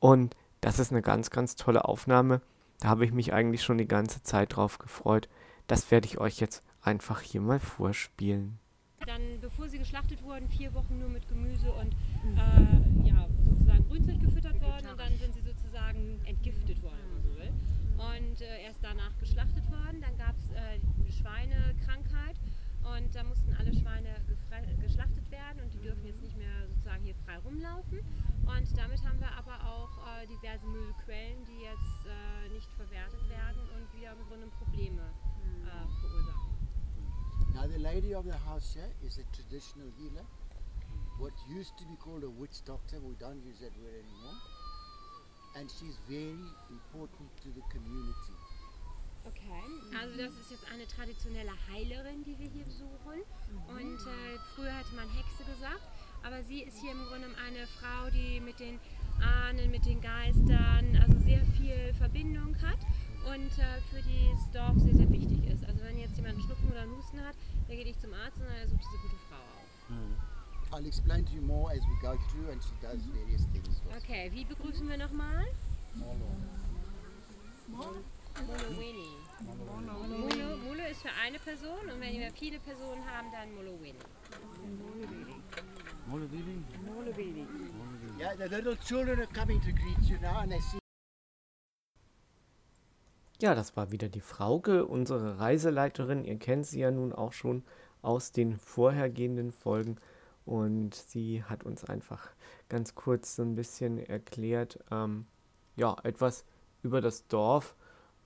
und 0.00 0.36
das 0.64 0.78
ist 0.78 0.92
eine 0.92 1.02
ganz, 1.02 1.28
ganz 1.28 1.56
tolle 1.56 1.84
Aufnahme. 1.84 2.40
Da 2.80 2.88
habe 2.88 3.04
ich 3.04 3.12
mich 3.12 3.34
eigentlich 3.34 3.62
schon 3.62 3.76
die 3.76 3.86
ganze 3.86 4.22
Zeit 4.22 4.56
drauf 4.56 4.78
gefreut. 4.78 5.28
Das 5.66 5.90
werde 5.90 6.06
ich 6.06 6.18
euch 6.18 6.40
jetzt 6.40 6.62
einfach 6.80 7.20
hier 7.20 7.42
mal 7.42 7.60
vorspielen. 7.60 8.58
Dann, 9.06 9.40
bevor 9.42 9.68
sie 9.68 9.78
geschlachtet 9.78 10.22
wurden, 10.22 10.48
vier 10.48 10.72
Wochen 10.72 10.98
nur 10.98 11.10
mit 11.10 11.28
Gemüse 11.28 11.70
und 11.70 11.92
äh, 11.92 13.06
ja, 13.06 13.28
sozusagen 13.44 13.86
Grünzeug 13.88 14.20
gefüttert 14.20 14.58
worden 14.62 14.88
und 14.90 14.98
dann 14.98 15.14
sind 15.18 15.34
sie 15.34 15.42
sozusagen 15.42 16.22
entgiftet 16.24 16.82
worden, 16.82 16.96
wenn 17.04 17.12
man 17.12 17.22
so 17.22 17.36
will. 17.36 17.52
Und 18.00 18.40
äh, 18.40 18.62
erst 18.64 18.82
danach 18.82 19.12
geschlachtet 19.18 19.70
worden. 19.70 20.00
Dann 20.00 20.16
gab 20.16 20.34
es 20.38 20.50
äh, 20.50 20.80
eine 20.80 21.12
Schweinekrankheit 21.12 22.36
und 22.84 23.14
da 23.14 23.22
mussten 23.24 23.54
alle 23.58 23.74
Schweine 23.74 24.16
geschlachtet 24.80 25.30
werden 25.30 25.60
und 25.62 25.74
die 25.74 25.80
dürfen 25.80 26.04
jetzt 26.06 26.22
nicht 26.22 26.36
mehr 26.36 26.68
sozusagen 26.68 27.04
hier 27.04 27.14
frei 27.26 27.36
rumlaufen. 27.44 27.98
Und 28.44 28.78
damit 28.78 29.04
haben 29.04 29.20
wir 29.20 29.32
aber 29.36 29.56
auch 29.64 29.83
diverse 30.26 30.66
Müllquellen, 30.66 31.44
die 31.46 31.62
jetzt 31.62 32.06
äh, 32.06 32.48
nicht 32.48 32.70
verwertet 32.72 33.28
werden 33.28 33.60
und 33.74 33.92
wieder 33.92 34.12
im 34.12 34.26
Grunde 34.28 34.46
Probleme 34.58 35.02
äh, 35.02 36.00
verursachen. 36.00 36.54
Now 37.54 37.66
the 37.68 37.78
lady 37.78 38.14
of 38.14 38.24
the 38.24 38.38
house 38.46 38.74
here 38.74 38.90
is 39.02 39.18
a 39.18 39.24
traditional 39.32 39.90
healer. 39.98 40.26
What 41.18 41.32
used 41.48 41.76
to 41.78 41.84
be 41.86 41.96
called 41.96 42.24
a 42.24 42.30
witch 42.30 42.64
doctor, 42.64 43.00
we 43.00 43.14
don't 43.14 43.40
use 43.44 43.60
that 43.60 43.72
word 43.78 43.94
anymore. 43.94 44.38
And 45.56 45.70
she's 45.70 45.96
very 46.08 46.34
important 46.68 47.30
to 47.42 47.48
the 47.54 47.62
community. 47.70 48.34
Okay, 49.26 49.64
also 49.96 50.16
das 50.18 50.34
ist 50.36 50.50
jetzt 50.50 50.66
eine 50.70 50.86
traditionelle 50.86 51.52
Heilerin, 51.70 52.24
die 52.24 52.38
wir 52.38 52.48
hier 52.50 52.64
besuchen. 52.64 53.22
Und 53.68 54.00
äh, 54.00 54.38
früher 54.54 54.72
hätte 54.72 54.94
man 54.96 55.08
Hexe 55.08 55.44
gesagt, 55.44 55.82
aber 56.22 56.42
sie 56.42 56.62
ist 56.62 56.78
hier 56.80 56.92
im 56.92 57.04
Grunde 57.06 57.28
eine 57.46 57.66
Frau, 57.78 58.10
die 58.10 58.40
mit 58.40 58.58
den 58.58 58.80
Ahnen, 59.20 59.70
mit 59.70 59.86
den 59.86 60.00
Geistern, 60.00 60.96
also 61.00 61.18
sehr 61.20 61.44
viel 61.56 61.94
Verbindung 61.94 62.56
hat 62.62 62.78
und 63.26 63.58
äh, 63.58 63.80
für 63.90 64.02
das 64.02 64.50
Dorf 64.52 64.78
sehr, 64.78 64.94
sehr 64.94 65.10
wichtig 65.10 65.44
ist. 65.46 65.64
Also 65.64 65.84
wenn 65.84 65.98
jetzt 65.98 66.16
jemand 66.16 66.34
einen 66.34 66.44
Schnupfen 66.44 66.70
oder 66.70 66.82
einen 66.82 66.96
Husten 66.96 67.20
hat, 67.20 67.34
der 67.68 67.76
geht 67.76 67.86
nicht 67.86 68.00
zum 68.00 68.12
Arzt, 68.14 68.36
sondern 68.38 68.56
er 68.56 68.68
sucht 68.68 68.80
diese 68.80 69.02
gute 69.02 69.16
Frau 69.28 69.36
auf. 69.36 69.90
Mhm. 69.90 70.16
I'll 70.72 70.86
explain 70.86 71.24
to 71.24 71.32
you 71.32 71.42
more 71.42 71.70
as 71.70 71.80
we 71.86 71.94
go 72.02 72.18
through 72.28 72.50
and 72.50 72.60
she 72.60 72.74
does 72.82 73.00
various 73.06 73.46
things. 73.52 73.80
Okay, 73.96 74.30
wie 74.32 74.44
begrüßen 74.44 74.88
wir 74.88 74.96
nochmal? 74.96 75.44
Molo. 75.94 76.34
Molo 77.68 78.70
Winnie. 78.76 79.16
Molo, 79.40 80.56
Molo 80.56 80.82
ist 80.90 81.02
für 81.02 81.12
eine 81.24 81.38
Person 81.38 81.78
und 81.92 82.00
wenn 82.00 82.18
wir 82.18 82.32
viele 82.32 82.58
Personen 82.58 83.04
haben, 83.06 83.28
dann 83.30 83.54
Molo 83.54 83.78
Winnie. 83.80 83.94
Molo 86.08 87.16
Winnie? 87.16 87.46
Ja, 93.40 93.56
das 93.56 93.76
war 93.76 93.90
wieder 93.90 94.08
die 94.08 94.20
Frauke, 94.20 94.86
unsere 94.86 95.40
Reiseleiterin. 95.40 96.24
Ihr 96.24 96.38
kennt 96.38 96.66
sie 96.66 96.78
ja 96.78 96.92
nun 96.92 97.12
auch 97.12 97.32
schon 97.32 97.64
aus 98.02 98.30
den 98.30 98.56
vorhergehenden 98.56 99.50
Folgen. 99.50 99.96
Und 100.46 100.94
sie 100.94 101.42
hat 101.42 101.64
uns 101.64 101.84
einfach 101.84 102.30
ganz 102.68 102.94
kurz 102.94 103.34
so 103.34 103.42
ein 103.42 103.56
bisschen 103.56 103.98
erklärt, 103.98 104.78
ähm, 104.92 105.26
ja, 105.74 105.96
etwas 106.04 106.44
über 106.82 107.00
das 107.00 107.26
Dorf. 107.26 107.74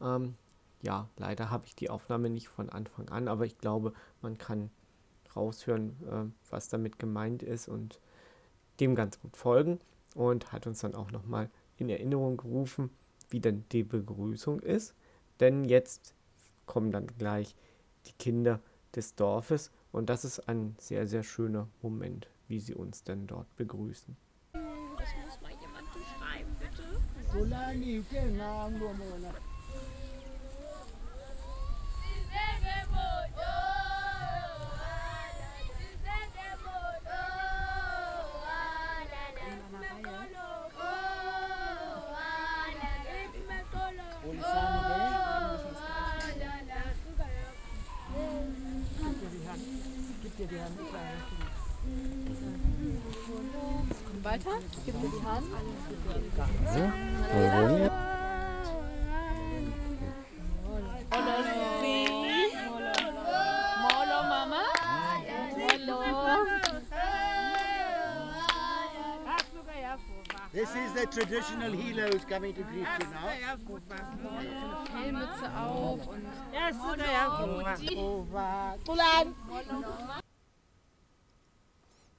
Ähm, 0.02 0.34
ja, 0.82 1.08
leider 1.16 1.50
habe 1.50 1.66
ich 1.66 1.74
die 1.74 1.88
Aufnahme 1.88 2.28
nicht 2.28 2.48
von 2.48 2.68
Anfang 2.68 3.08
an, 3.08 3.26
aber 3.26 3.46
ich 3.46 3.56
glaube, 3.56 3.94
man 4.20 4.36
kann 4.36 4.70
raushören, 5.34 5.96
äh, 6.06 6.50
was 6.50 6.68
damit 6.68 6.98
gemeint 6.98 7.42
ist 7.42 7.68
und 7.68 8.00
dem 8.80 8.94
ganz 8.94 9.20
gut 9.20 9.36
folgen. 9.36 9.80
Und 10.14 10.52
hat 10.52 10.66
uns 10.66 10.80
dann 10.80 10.94
auch 10.94 11.10
nochmal 11.10 11.50
in 11.76 11.88
Erinnerung 11.88 12.36
gerufen, 12.38 12.90
wie 13.30 13.40
denn 13.40 13.64
die 13.70 13.84
Begrüßung 13.84 14.60
ist. 14.60 14.94
Denn 15.38 15.64
jetzt 15.64 16.14
kommen 16.66 16.90
dann 16.90 17.06
gleich 17.06 17.54
die 18.06 18.12
Kinder 18.12 18.60
des 18.94 19.14
Dorfes 19.14 19.70
Und 19.92 20.08
das 20.10 20.24
ist 20.24 20.48
ein 20.48 20.74
sehr, 20.78 21.06
sehr 21.06 21.22
schöner 21.22 21.68
Moment, 21.82 22.28
wie 22.48 22.60
sie 22.60 22.74
uns 22.74 23.04
denn 23.04 23.26
dort 23.26 23.54
begrüßen. 23.56 24.16
Das 24.52 25.08
muss 25.24 25.40
mal 25.40 25.52
jemand 25.60 25.86
beschreiben, 25.92 26.56
bitte. 26.58 26.82
Gib 50.48 50.60
dir 50.60 50.64
die 50.64 50.92
Hand. 50.94 51.18
Komm 54.06 54.24
weiter, 54.24 54.58
gib 54.86 54.94
mir 54.94 55.10
die 55.10 55.22
Hand. 55.26 55.46
Molo 63.82 64.22
Mama. 64.22 64.62
Molo. 65.56 65.98
This 70.50 70.70
is 70.70 70.92
the 70.94 71.06
traditional 71.06 71.72
healer 71.72 72.08
who's 72.08 72.24
coming 72.24 72.54
to 72.54 72.62
greet 72.62 72.86
you 72.98 73.06
now. 73.12 73.28
Helmmütze 74.94 75.50
auf 75.56 76.06
und 76.06 76.24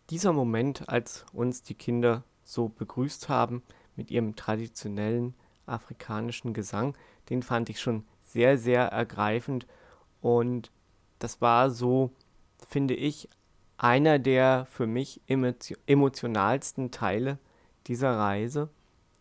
Dieser 0.09 0.33
Moment, 0.33 0.89
als 0.89 1.25
uns 1.33 1.61
die 1.61 1.75
Kinder 1.75 2.23
so 2.43 2.69
begrüßt 2.69 3.29
haben 3.29 3.61
mit 3.95 4.09
ihrem 4.09 4.35
traditionellen 4.35 5.35
afrikanischen 5.67 6.53
Gesang, 6.53 6.95
den 7.29 7.43
fand 7.43 7.69
ich 7.69 7.79
schon 7.79 8.05
sehr, 8.23 8.57
sehr 8.57 8.85
ergreifend. 8.85 9.67
Und 10.21 10.71
das 11.19 11.41
war 11.41 11.69
so, 11.69 12.11
finde 12.67 12.95
ich, 12.95 13.29
einer 13.77 14.17
der 14.17 14.65
für 14.65 14.87
mich 14.87 15.21
emotio- 15.27 15.77
emotionalsten 15.85 16.91
Teile 16.91 17.37
dieser 17.87 18.17
Reise. 18.17 18.69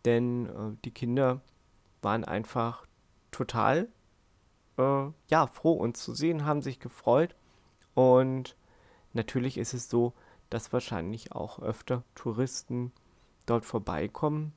Denn 0.05 0.47
äh, 0.47 0.77
die 0.85 0.91
Kinder 0.91 1.43
waren 2.01 2.25
einfach 2.25 2.87
total 3.31 3.89
äh, 4.79 5.07
ja, 5.29 5.47
froh, 5.47 5.73
uns 5.73 6.03
zu 6.03 6.15
sehen, 6.15 6.47
haben 6.47 6.63
sich 6.63 6.81
gefreut. 6.81 7.35
Und 7.95 8.57
natürlich 9.13 9.59
ist 9.59 9.75
es 9.75 9.91
so, 9.91 10.15
dass 10.51 10.73
wahrscheinlich 10.73 11.33
auch 11.33 11.61
öfter 11.61 12.03
Touristen 12.15 12.93
dort 13.47 13.65
vorbeikommen. 13.65 14.53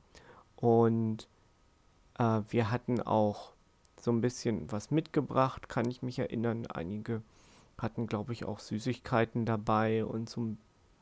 Und 0.56 1.28
äh, 2.18 2.40
wir 2.50 2.70
hatten 2.70 3.00
auch 3.00 3.52
so 4.00 4.10
ein 4.10 4.20
bisschen 4.20 4.70
was 4.70 4.90
mitgebracht, 4.90 5.68
kann 5.68 5.88
ich 5.88 6.02
mich 6.02 6.18
erinnern. 6.18 6.66
Einige 6.66 7.22
hatten, 7.78 8.06
glaube 8.06 8.32
ich, 8.32 8.44
auch 8.44 8.58
Süßigkeiten 8.58 9.44
dabei 9.44 10.04
und 10.04 10.28
so 10.28 10.40
ein 10.40 10.58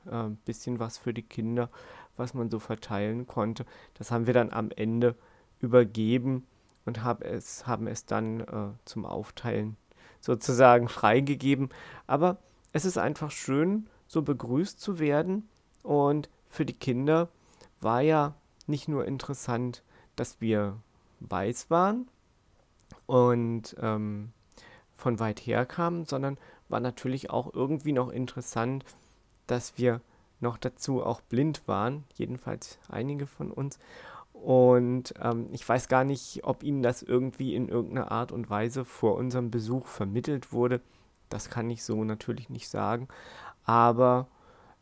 äh, 0.07 0.29
bisschen 0.45 0.79
was 0.79 0.99
für 0.99 1.13
die 1.13 1.23
Kinder, 1.23 1.71
was 2.17 2.35
man 2.35 2.51
so 2.51 2.59
verteilen 2.59 3.27
konnte. 3.27 3.65
Das 3.95 4.11
haben 4.11 4.27
wir 4.27 4.35
dann 4.35 4.51
am 4.51 4.71
Ende 4.71 5.17
übergeben 5.61 6.47
und 6.85 7.05
hab 7.05 7.23
es, 7.23 7.67
haben 7.67 7.87
es 7.87 8.07
dann 8.07 8.41
äh, 8.41 8.69
zum 8.85 9.05
Aufteilen 9.05 9.77
sozusagen 10.21 10.89
freigegeben. 10.89 11.71
Aber 12.07 12.39
es 12.73 12.85
ist 12.85 12.99
einfach 12.99 13.31
schön, 13.31 13.89
so 14.11 14.23
begrüßt 14.23 14.81
zu 14.81 14.99
werden. 14.99 15.49
Und 15.85 16.29
für 16.49 16.67
die 16.67 16.75
Kinder 16.75 17.29
war 17.81 18.01
ja 18.01 18.35
nicht 18.67 18.89
nur 18.89 19.05
interessant, 19.05 19.85
dass 20.17 20.41
wir 20.41 20.77
weiß 21.21 21.71
waren 21.71 22.09
und 23.07 23.77
ähm, 23.81 24.33
von 24.97 25.21
weit 25.21 25.39
her 25.41 25.65
kamen, 25.65 26.07
sondern 26.07 26.39
war 26.69 26.81
natürlich 26.81 27.31
auch 27.31 27.55
irgendwie 27.55 27.93
noch 27.93 28.11
interessant, 28.11 28.85
dass 29.47 29.79
wir 29.79 30.01
noch 30.41 30.59
dazu 30.59 31.05
auch 31.05 31.21
blind 31.21 31.63
waren, 31.69 32.05
jedenfalls 32.15 32.79
einige 32.89 33.29
von 33.29 33.53
uns. 33.53 33.79
Und 34.33 35.15
ähm, 35.23 35.47
ich 35.53 35.69
weiß 35.69 35.87
gar 35.89 36.03
nicht, 36.03 36.41
ob 36.43 36.65
ihnen 36.65 36.83
das 36.83 37.03
irgendwie 37.03 37.55
in 37.55 37.69
irgendeiner 37.69 38.11
Art 38.11 38.33
und 38.33 38.51
Weise 38.51 38.85
vor 38.85 39.15
unserem 39.15 39.51
Besuch 39.51 39.87
vermittelt 39.87 40.53
wurde. 40.53 40.81
Das 41.29 41.49
kann 41.49 41.71
ich 41.71 41.85
so 41.85 42.03
natürlich 42.05 42.49
nicht 42.49 42.69
sagen. 42.69 43.07
Aber 43.65 44.29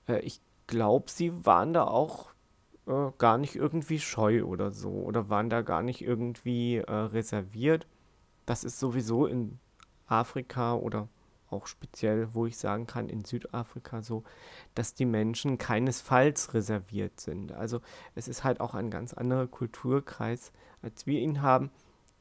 äh, 0.08 0.20
ich 0.20 0.40
glaube, 0.66 1.10
sie 1.10 1.44
waren 1.44 1.72
da 1.72 1.84
auch 1.84 2.30
äh, 2.86 3.10
gar 3.18 3.38
nicht 3.38 3.56
irgendwie 3.56 3.98
scheu 3.98 4.44
oder 4.44 4.72
so. 4.72 4.90
Oder 4.90 5.28
waren 5.28 5.50
da 5.50 5.62
gar 5.62 5.82
nicht 5.82 6.02
irgendwie 6.02 6.76
äh, 6.76 6.92
reserviert. 6.92 7.86
Das 8.46 8.64
ist 8.64 8.80
sowieso 8.80 9.26
in 9.26 9.58
Afrika 10.06 10.74
oder 10.74 11.08
auch 11.50 11.66
speziell, 11.66 12.28
wo 12.34 12.46
ich 12.46 12.58
sagen 12.58 12.86
kann, 12.86 13.08
in 13.08 13.24
Südafrika 13.24 14.02
so, 14.02 14.24
dass 14.74 14.94
die 14.94 15.06
Menschen 15.06 15.58
keinesfalls 15.58 16.54
reserviert 16.54 17.20
sind. 17.20 17.52
Also 17.52 17.80
es 18.14 18.28
ist 18.28 18.44
halt 18.44 18.60
auch 18.60 18.74
ein 18.74 18.90
ganz 18.90 19.14
anderer 19.14 19.46
Kulturkreis, 19.46 20.52
als 20.82 21.06
wir 21.06 21.20
ihn 21.20 21.42
haben, 21.42 21.70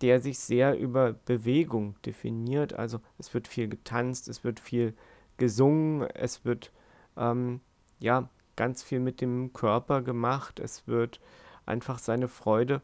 der 0.02 0.22
sich 0.22 0.39
sehr 0.39 0.78
über 0.78 1.13
Bewegung 1.13 1.96
definiert. 2.06 2.74
Also 2.74 3.00
es 3.17 3.34
wird 3.34 3.48
viel 3.48 3.67
getanzt, 3.67 4.28
es 4.28 4.43
wird 4.43 4.60
viel 4.60 4.96
gesungen, 5.38 6.02
es 6.13 6.45
wird 6.45 6.71
ähm, 7.15 7.62
ja 8.00 8.30
ganz 8.56 8.84
viel 8.84 9.00
mit 9.00 9.21
dem 9.21 9.54
Körper 9.54 10.02
gemacht, 10.02 10.60
es 10.60 10.88
wird 10.88 11.19
einfach 11.65 12.00
seine 12.00 12.28
Freude 12.28 12.82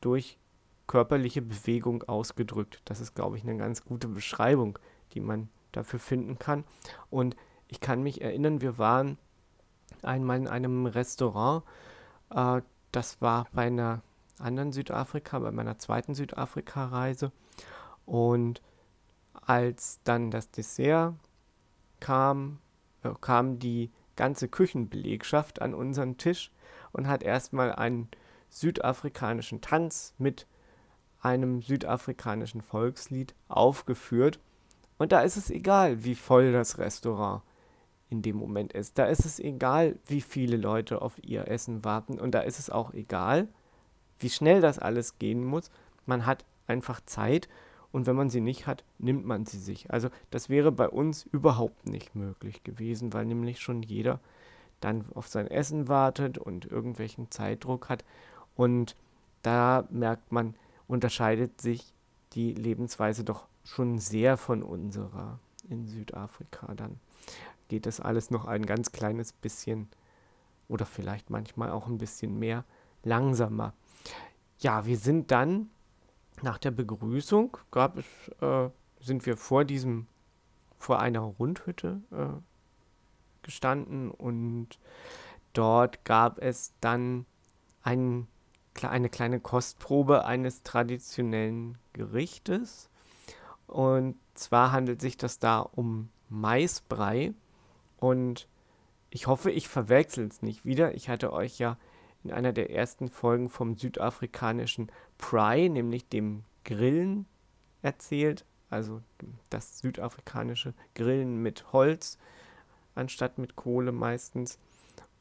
durch 0.00 0.38
körperliche 0.86 1.42
Bewegung 1.42 2.02
ausgedrückt. 2.04 2.80
Das 2.84 3.00
ist, 3.00 3.14
glaube 3.14 3.36
ich, 3.36 3.42
eine 3.42 3.56
ganz 3.56 3.84
gute 3.84 4.08
Beschreibung, 4.08 4.78
die 5.12 5.20
man 5.20 5.48
dafür 5.72 5.98
finden 5.98 6.38
kann. 6.38 6.64
Und 7.10 7.36
ich 7.68 7.80
kann 7.80 8.02
mich 8.02 8.22
erinnern, 8.22 8.60
wir 8.60 8.78
waren 8.78 9.18
einmal 10.02 10.38
in 10.38 10.48
einem 10.48 10.86
Restaurant. 10.86 11.64
Äh, 12.30 12.62
das 12.92 13.20
war 13.20 13.46
bei 13.52 13.66
einer 13.66 14.02
anderen 14.38 14.72
Südafrika, 14.72 15.38
bei 15.38 15.50
meiner 15.50 15.78
zweiten 15.78 16.14
Südafrika-Reise. 16.14 17.32
Und 18.06 18.62
als 19.34 20.00
dann 20.04 20.30
das 20.30 20.50
Dessert 20.50 21.14
kam, 22.00 22.58
äh, 23.02 23.10
kam 23.20 23.58
die 23.58 23.90
ganze 24.16 24.48
Küchenbelegschaft 24.48 25.62
an 25.62 25.74
unseren 25.74 26.16
Tisch 26.16 26.50
und 26.92 27.08
hat 27.08 27.22
erstmal 27.22 27.72
einen 27.72 28.08
südafrikanischen 28.50 29.60
Tanz 29.60 30.14
mit 30.18 30.46
einem 31.20 31.62
südafrikanischen 31.62 32.62
Volkslied 32.62 33.34
aufgeführt. 33.48 34.38
Und 34.98 35.12
da 35.12 35.20
ist 35.20 35.36
es 35.36 35.50
egal, 35.50 36.04
wie 36.04 36.14
voll 36.14 36.52
das 36.52 36.78
Restaurant 36.78 37.42
in 38.10 38.22
dem 38.22 38.36
Moment 38.36 38.72
ist. 38.72 38.98
Da 38.98 39.06
ist 39.06 39.24
es 39.24 39.38
egal, 39.38 39.98
wie 40.06 40.20
viele 40.20 40.56
Leute 40.56 41.02
auf 41.02 41.22
ihr 41.22 41.48
Essen 41.48 41.84
warten. 41.84 42.18
Und 42.18 42.32
da 42.32 42.40
ist 42.40 42.58
es 42.58 42.70
auch 42.70 42.94
egal, 42.94 43.48
wie 44.18 44.30
schnell 44.30 44.60
das 44.60 44.78
alles 44.78 45.18
gehen 45.18 45.44
muss. 45.44 45.70
Man 46.06 46.26
hat 46.26 46.44
einfach 46.66 47.00
Zeit 47.04 47.48
und 47.92 48.06
wenn 48.06 48.16
man 48.16 48.30
sie 48.30 48.40
nicht 48.40 48.66
hat, 48.66 48.84
nimmt 48.98 49.24
man 49.24 49.46
sie 49.46 49.58
sich. 49.58 49.90
Also 49.90 50.08
das 50.30 50.48
wäre 50.48 50.72
bei 50.72 50.88
uns 50.88 51.24
überhaupt 51.24 51.86
nicht 51.86 52.14
möglich 52.14 52.62
gewesen, 52.62 53.12
weil 53.12 53.24
nämlich 53.24 53.60
schon 53.60 53.82
jeder 53.82 54.20
dann 54.80 55.04
auf 55.14 55.28
sein 55.28 55.48
Essen 55.48 55.88
wartet 55.88 56.38
und 56.38 56.66
irgendwelchen 56.66 57.30
Zeitdruck 57.30 57.88
hat. 57.88 58.04
Und 58.54 58.94
da 59.42 59.86
merkt 59.90 60.32
man, 60.32 60.54
unterscheidet 60.86 61.60
sich 61.60 61.92
die 62.32 62.52
Lebensweise 62.54 63.24
doch 63.24 63.46
schon 63.64 63.98
sehr 63.98 64.36
von 64.36 64.62
unserer 64.62 65.38
in 65.68 65.86
Südafrika. 65.86 66.74
Dann 66.74 66.98
geht 67.68 67.86
das 67.86 68.00
alles 68.00 68.30
noch 68.30 68.46
ein 68.46 68.64
ganz 68.64 68.92
kleines 68.92 69.32
bisschen 69.32 69.88
oder 70.68 70.86
vielleicht 70.86 71.30
manchmal 71.30 71.70
auch 71.70 71.86
ein 71.86 71.98
bisschen 71.98 72.38
mehr 72.38 72.64
langsamer. 73.02 73.72
Ja, 74.58 74.86
wir 74.86 74.96
sind 74.96 75.30
dann 75.30 75.70
nach 76.42 76.58
der 76.58 76.70
Begrüßung 76.70 77.56
gab 77.70 77.98
es, 77.98 78.06
äh, 78.40 78.70
sind 79.00 79.26
wir 79.26 79.36
vor 79.36 79.64
diesem, 79.64 80.06
vor 80.78 81.00
einer 81.00 81.20
Rundhütte 81.20 82.00
äh, 82.10 82.40
gestanden 83.42 84.10
und 84.10 84.78
dort 85.52 86.04
gab 86.04 86.38
es 86.38 86.74
dann 86.80 87.26
ein, 87.82 88.26
eine 88.82 89.08
kleine 89.08 89.40
Kostprobe 89.40 90.24
eines 90.24 90.62
traditionellen 90.62 91.78
Gerichtes. 91.92 92.90
Und 93.66 94.16
zwar 94.34 94.72
handelt 94.72 95.00
sich 95.00 95.16
das 95.16 95.38
da 95.38 95.60
um 95.60 96.10
Maisbrei. 96.28 97.32
Und 97.98 98.48
ich 99.10 99.26
hoffe, 99.26 99.50
ich 99.50 99.68
verwechsel 99.68 100.26
es 100.26 100.42
nicht 100.42 100.64
wieder. 100.64 100.94
Ich 100.94 101.08
hatte 101.08 101.32
euch 101.32 101.58
ja 101.58 101.76
in 102.24 102.32
einer 102.32 102.52
der 102.52 102.70
ersten 102.70 103.08
Folgen 103.08 103.48
vom 103.48 103.76
südafrikanischen 103.76 104.90
Pry, 105.18 105.68
nämlich 105.68 106.08
dem 106.08 106.44
Grillen, 106.64 107.26
erzählt. 107.82 108.44
Also 108.70 109.02
das 109.50 109.78
südafrikanische 109.78 110.74
Grillen 110.94 111.42
mit 111.42 111.72
Holz, 111.72 112.18
anstatt 112.94 113.38
mit 113.38 113.56
Kohle 113.56 113.92
meistens. 113.92 114.58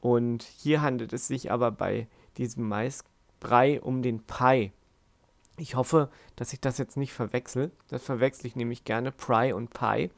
Und 0.01 0.43
hier 0.43 0.81
handelt 0.81 1.13
es 1.13 1.27
sich 1.27 1.51
aber 1.51 1.71
bei 1.71 2.07
diesem 2.37 2.67
Maisbrei 2.67 3.81
um 3.81 4.01
den 4.01 4.23
Pie. 4.23 4.71
Ich 5.57 5.75
hoffe, 5.75 6.09
dass 6.35 6.53
ich 6.53 6.61
das 6.61 6.77
jetzt 6.77 6.97
nicht 6.97 7.13
verwechsel. 7.13 7.71
Das 7.87 8.03
verwechsel 8.03 8.45
ich 8.45 8.55
nämlich 8.55 8.83
gerne, 8.83 9.11
Pry 9.11 9.53
und 9.53 9.73
Pie. 9.73 10.11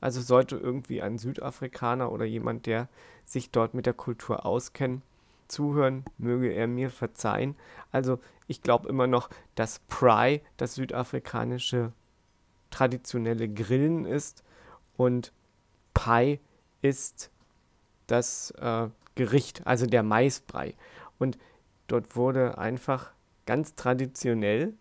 Also 0.00 0.20
sollte 0.20 0.56
irgendwie 0.56 1.02
ein 1.02 1.18
Südafrikaner 1.18 2.12
oder 2.12 2.24
jemand, 2.24 2.66
der 2.66 2.88
sich 3.24 3.50
dort 3.50 3.74
mit 3.74 3.86
der 3.86 3.94
Kultur 3.94 4.46
auskennt, 4.46 5.02
zuhören, 5.48 6.04
möge 6.18 6.52
er 6.52 6.66
mir 6.66 6.90
verzeihen. 6.90 7.56
Also 7.92 8.18
ich 8.46 8.62
glaube 8.62 8.88
immer 8.88 9.06
noch, 9.06 9.28
dass 9.54 9.80
Pry 9.80 10.42
das 10.56 10.74
südafrikanische 10.74 11.92
traditionelle 12.70 13.48
Grillen 13.48 14.04
ist 14.04 14.44
und 14.96 15.32
Pie 15.94 16.40
ist 16.82 17.30
das 18.06 18.50
äh, 18.52 18.88
Gericht, 19.14 19.66
also 19.66 19.86
der 19.86 20.02
Maisbrei. 20.02 20.74
Und 21.18 21.38
dort 21.86 22.16
wurde 22.16 22.58
einfach 22.58 23.12
ganz 23.46 23.74
traditionell 23.74 24.74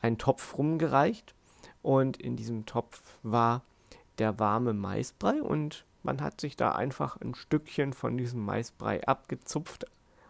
ein 0.00 0.18
Topf 0.18 0.56
rumgereicht 0.58 1.34
und 1.82 2.16
in 2.16 2.36
diesem 2.36 2.66
Topf 2.66 3.18
war 3.22 3.62
der 4.20 4.38
warme 4.38 4.72
Maisbrei 4.74 5.42
und 5.42 5.84
man 6.02 6.20
hat 6.20 6.40
sich 6.40 6.56
da 6.56 6.72
einfach 6.72 7.20
ein 7.20 7.34
Stückchen 7.34 7.92
von 7.92 8.16
diesem 8.16 8.44
Maisbrei 8.44 9.06
abgezupft, 9.06 9.86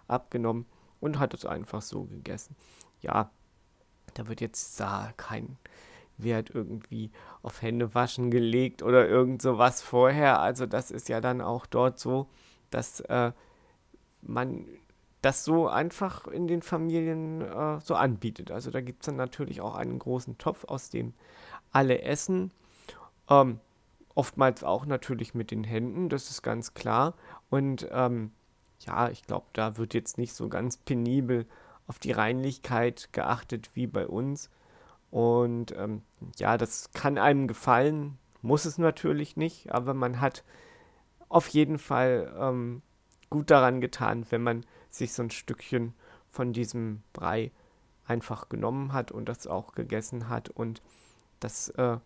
abgenommen 0.09 0.67
und 1.01 1.19
hat 1.19 1.35
es 1.35 1.45
einfach 1.45 1.83
so 1.83 2.05
gegessen. 2.05 2.57
Ja, 3.01 3.31
da 4.15 4.29
wird 4.29 4.41
jetzt 4.41 4.81
da 4.81 5.13
kein 5.17 5.59
Wert 6.19 6.51
irgendwie 6.51 7.11
auf 7.43 7.63
Hände 7.63 7.95
waschen 7.95 8.31
gelegt 8.31 8.83
oder 8.83 9.09
irgend 9.09 9.43
sowas 9.43 9.83
vorher. 9.83 10.41
Also 10.41 10.67
das 10.67 10.91
ist 10.91 11.09
ja 11.09 11.21
dann 11.21 11.41
auch 11.41 11.67
dort 11.67 11.99
so, 11.99 12.29
dass 12.71 13.01
äh, 13.01 13.33
man 14.23 14.67
das 15.23 15.45
so 15.45 15.69
einfach 15.69 16.27
in 16.27 16.47
den 16.47 16.63
Familien 16.63 17.43
äh, 17.43 17.81
so 17.81 17.95
anbietet. 17.95 18.51
Also 18.51 18.71
da 18.71 18.81
gibt 18.81 19.03
es 19.03 19.07
dann 19.07 19.17
natürlich 19.17 19.61
auch 19.61 19.75
einen 19.75 19.99
großen 19.99 20.39
Topf, 20.39 20.65
aus 20.65 20.91
dem 20.91 21.15
alle 21.73 22.03
essen. 22.03 22.51
Ähm, 23.29 23.61
oftmals 24.21 24.63
auch 24.63 24.85
natürlich 24.85 25.33
mit 25.33 25.51
den 25.51 25.65
Händen, 25.65 26.11
das 26.11 26.29
ist 26.29 26.43
ganz 26.43 26.75
klar. 26.75 27.15
Und 27.49 27.89
ähm, 27.91 28.33
ja, 28.81 29.09
ich 29.09 29.23
glaube, 29.23 29.47
da 29.55 29.79
wird 29.79 29.95
jetzt 29.95 30.19
nicht 30.19 30.35
so 30.35 30.51
ganz 30.51 30.77
penibel 30.77 31.47
auf 31.87 31.99
die 31.99 32.13
Reinlichkeit 32.13 33.15
geachtet 33.15 33.71
wie 33.73 33.87
bei 33.87 34.07
uns. 34.07 34.51
Und 35.11 35.75
ähm, 35.75 36.03
ja, 36.37 36.59
das 36.59 36.91
kann 36.93 37.17
einem 37.17 37.49
gefallen, 37.49 38.19
muss 38.43 38.67
es 38.67 38.77
natürlich 38.77 39.39
nicht, 39.39 39.73
aber 39.73 39.95
man 39.95 40.21
hat 40.21 40.45
auf 41.31 41.49
jeden 41.49 41.79
Fall 41.79 42.31
ähm, 42.39 42.83
gut 43.31 43.51
daran 43.51 43.81
getan, 43.81 44.27
wenn 44.29 44.43
man 44.43 44.67
sich 44.91 45.15
so 45.15 45.23
ein 45.23 45.31
Stückchen 45.31 45.95
von 46.29 46.53
diesem 46.53 47.03
Brei 47.15 47.53
einfach 48.05 48.51
genommen 48.51 48.93
hat 48.93 49.13
und 49.13 49.31
das 49.31 49.47
auch 49.47 49.73
gegessen 49.73 50.29
hat. 50.29 50.51
Und 50.51 50.83
das 51.39 51.71
äh, 51.71 51.97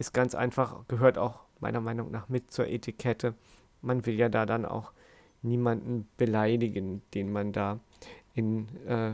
ist 0.00 0.14
ganz 0.14 0.34
einfach, 0.34 0.88
gehört 0.88 1.18
auch 1.18 1.40
meiner 1.60 1.82
Meinung 1.82 2.10
nach 2.10 2.30
mit 2.30 2.50
zur 2.50 2.66
Etikette. 2.66 3.34
Man 3.82 4.06
will 4.06 4.14
ja 4.14 4.30
da 4.30 4.46
dann 4.46 4.64
auch 4.64 4.92
niemanden 5.42 6.08
beleidigen, 6.16 7.02
den 7.12 7.30
man 7.30 7.52
da 7.52 7.80
in 8.34 8.74
äh, 8.86 9.12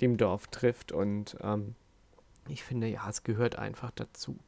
dem 0.00 0.16
Dorf 0.16 0.46
trifft. 0.46 0.90
Und 0.90 1.36
ähm, 1.42 1.74
ich 2.48 2.64
finde, 2.64 2.86
ja, 2.86 3.06
es 3.10 3.24
gehört 3.24 3.58
einfach 3.58 3.90
dazu. 3.90 4.38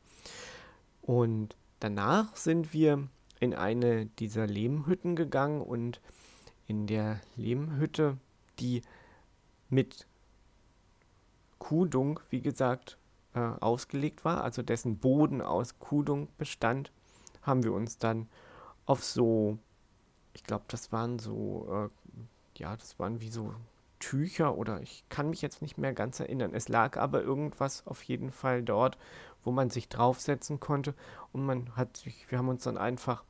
Und 1.02 1.54
danach 1.80 2.34
sind 2.34 2.72
wir 2.72 3.06
in 3.38 3.52
eine 3.52 4.06
dieser 4.06 4.46
Lehmhütten 4.46 5.16
gegangen 5.16 5.60
und 5.60 6.00
in 6.66 6.86
der 6.86 7.20
Lehmhütte, 7.36 8.16
die 8.58 8.80
mit 9.68 10.06
Kudung, 11.58 12.20
wie 12.30 12.40
gesagt, 12.40 12.96
äh, 13.34 13.40
ausgelegt 13.60 14.24
war, 14.24 14.44
also 14.44 14.62
dessen 14.62 14.98
Boden 14.98 15.40
aus 15.40 15.78
Kudung 15.78 16.28
bestand, 16.38 16.92
haben 17.42 17.64
wir 17.64 17.72
uns 17.72 17.98
dann 17.98 18.28
auf 18.86 19.04
so, 19.04 19.58
ich 20.32 20.44
glaube, 20.44 20.64
das 20.68 20.92
waren 20.92 21.18
so, 21.18 21.66
äh, 21.70 22.18
ja, 22.58 22.76
das 22.76 22.98
waren 22.98 23.20
wie 23.20 23.30
so 23.30 23.54
Tücher 23.98 24.56
oder 24.58 24.80
ich 24.80 25.04
kann 25.08 25.30
mich 25.30 25.42
jetzt 25.42 25.62
nicht 25.62 25.78
mehr 25.78 25.92
ganz 25.92 26.18
erinnern. 26.18 26.54
Es 26.54 26.68
lag 26.68 26.96
aber 26.96 27.22
irgendwas 27.22 27.86
auf 27.86 28.02
jeden 28.02 28.32
Fall 28.32 28.62
dort, 28.62 28.98
wo 29.44 29.52
man 29.52 29.70
sich 29.70 29.88
draufsetzen 29.88 30.60
konnte 30.60 30.94
und 31.32 31.46
man 31.46 31.76
hat 31.76 31.96
sich, 31.96 32.30
wir 32.30 32.38
haben 32.38 32.48
uns 32.48 32.64
dann 32.64 32.78
einfach 32.78 33.24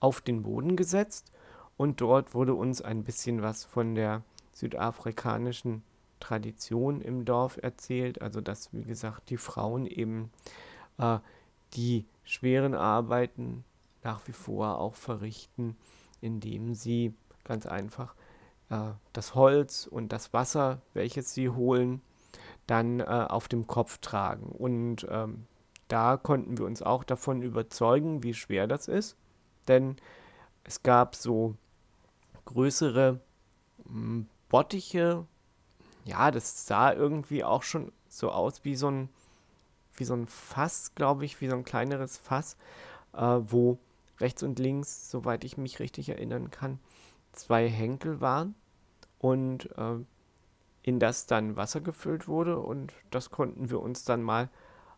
auf 0.00 0.20
den 0.20 0.42
Boden 0.42 0.76
gesetzt 0.76 1.32
und 1.76 2.00
dort 2.00 2.34
wurde 2.34 2.54
uns 2.54 2.80
ein 2.80 3.04
bisschen 3.04 3.42
was 3.42 3.64
von 3.64 3.94
der 3.94 4.22
südafrikanischen 4.52 5.82
Tradition 6.20 7.00
im 7.00 7.24
Dorf 7.24 7.58
erzählt, 7.62 8.22
also 8.22 8.40
dass, 8.40 8.72
wie 8.72 8.84
gesagt, 8.84 9.30
die 9.30 9.36
Frauen 9.36 9.86
eben 9.86 10.30
äh, 10.98 11.18
die 11.74 12.06
schweren 12.24 12.74
Arbeiten 12.74 13.64
nach 14.02 14.26
wie 14.26 14.32
vor 14.32 14.78
auch 14.78 14.94
verrichten, 14.94 15.76
indem 16.20 16.74
sie 16.74 17.14
ganz 17.44 17.66
einfach 17.66 18.14
äh, 18.70 18.92
das 19.12 19.34
Holz 19.34 19.86
und 19.86 20.12
das 20.12 20.32
Wasser, 20.32 20.80
welches 20.94 21.34
sie 21.34 21.48
holen, 21.48 22.00
dann 22.66 23.00
äh, 23.00 23.04
auf 23.04 23.48
dem 23.48 23.66
Kopf 23.66 23.98
tragen. 23.98 24.46
Und 24.46 25.06
ähm, 25.10 25.46
da 25.88 26.16
konnten 26.16 26.58
wir 26.58 26.66
uns 26.66 26.82
auch 26.82 27.04
davon 27.04 27.42
überzeugen, 27.42 28.22
wie 28.22 28.34
schwer 28.34 28.66
das 28.66 28.88
ist, 28.88 29.16
denn 29.68 29.96
es 30.64 30.82
gab 30.82 31.14
so 31.14 31.54
größere 32.44 33.20
hm, 33.86 34.26
Bottiche. 34.48 35.26
Ja, 36.06 36.30
das 36.30 36.66
sah 36.66 36.92
irgendwie 36.92 37.44
auch 37.44 37.62
schon 37.62 37.92
so 38.08 38.30
aus 38.30 38.64
wie 38.64 38.76
so 38.76 38.90
ein, 38.90 39.08
wie 39.96 40.04
so 40.04 40.14
ein 40.14 40.26
Fass, 40.26 40.94
glaube 40.94 41.24
ich, 41.24 41.40
wie 41.40 41.48
so 41.48 41.56
ein 41.56 41.64
kleineres 41.64 42.16
Fass, 42.16 42.56
äh, 43.12 43.20
wo 43.20 43.78
rechts 44.20 44.42
und 44.42 44.58
links, 44.58 45.10
soweit 45.10 45.44
ich 45.44 45.58
mich 45.58 45.80
richtig 45.80 46.08
erinnern 46.08 46.50
kann, 46.50 46.78
zwei 47.32 47.68
Henkel 47.68 48.20
waren 48.20 48.54
und 49.18 49.68
äh, 49.76 49.96
in 50.82 51.00
das 51.00 51.26
dann 51.26 51.56
Wasser 51.56 51.80
gefüllt 51.80 52.28
wurde 52.28 52.58
und 52.58 52.92
das 53.10 53.30
konnten 53.30 53.70
wir 53.70 53.80
uns 53.80 54.04
dann 54.04 54.22
mal 54.22 54.48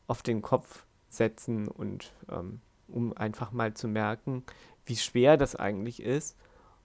auf 0.07 0.23
den 0.23 0.43
Kopf 0.43 0.85
setzen 1.09 1.69
und 1.69 2.13
ähm, 2.31 2.61
um 2.87 3.17
einfach 3.17 3.51
mal 3.51 3.73
zu 3.75 3.89
merken, 3.89 4.45
wie 4.85 4.97
schwer 4.97 5.37
das 5.39 5.57
eigentlich 5.57 6.03
ist 6.03 6.37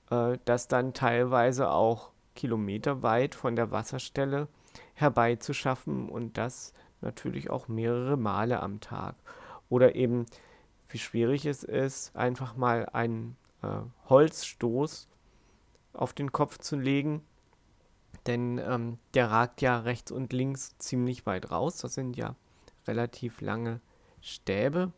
äh, 0.10 0.38
das 0.46 0.68
dann 0.68 0.94
teilweise 0.94 1.70
auch 1.72 2.12
kilometerweit 2.36 3.36
von 3.36 3.56
der 3.56 3.72
Wasserstelle 3.72 4.48
herbeizuschaffen 4.94 6.10
und 6.10 6.38
das 6.38 6.74
natürlich 7.02 7.50
auch 7.50 7.68
mehrere 7.68 8.18
Male 8.18 8.62
am 8.62 8.80
Tag. 8.80 9.16
Oder 9.70 9.96
eben, 9.96 10.26
wie 10.88 11.00
schwierig 11.00 11.46
es 11.46 11.64
ist, 11.64 12.16
einfach 12.16 12.56
mal 12.56 12.88
einen 12.94 13.36
äh, 13.62 13.68
Holzstoß 14.10 15.08
auf 15.94 16.14
den 16.14 16.32
Kopf 16.32 16.58
zu 16.58 16.76
legen, 16.76 17.24
denn 18.26 18.58
ähm, 18.58 18.98
der 19.14 19.30
ragt 19.32 19.62
ja 19.62 19.80
rechts 19.80 20.12
und 20.12 20.34
links 20.34 20.78
ziemlich 20.78 21.26
weit 21.26 21.52
raus. 21.52 21.78
Das 21.78 21.94
sind 21.94 22.16
ja 22.16 22.36
relativ 22.88 23.42
lange 23.42 23.80
Stäbe 24.22 24.92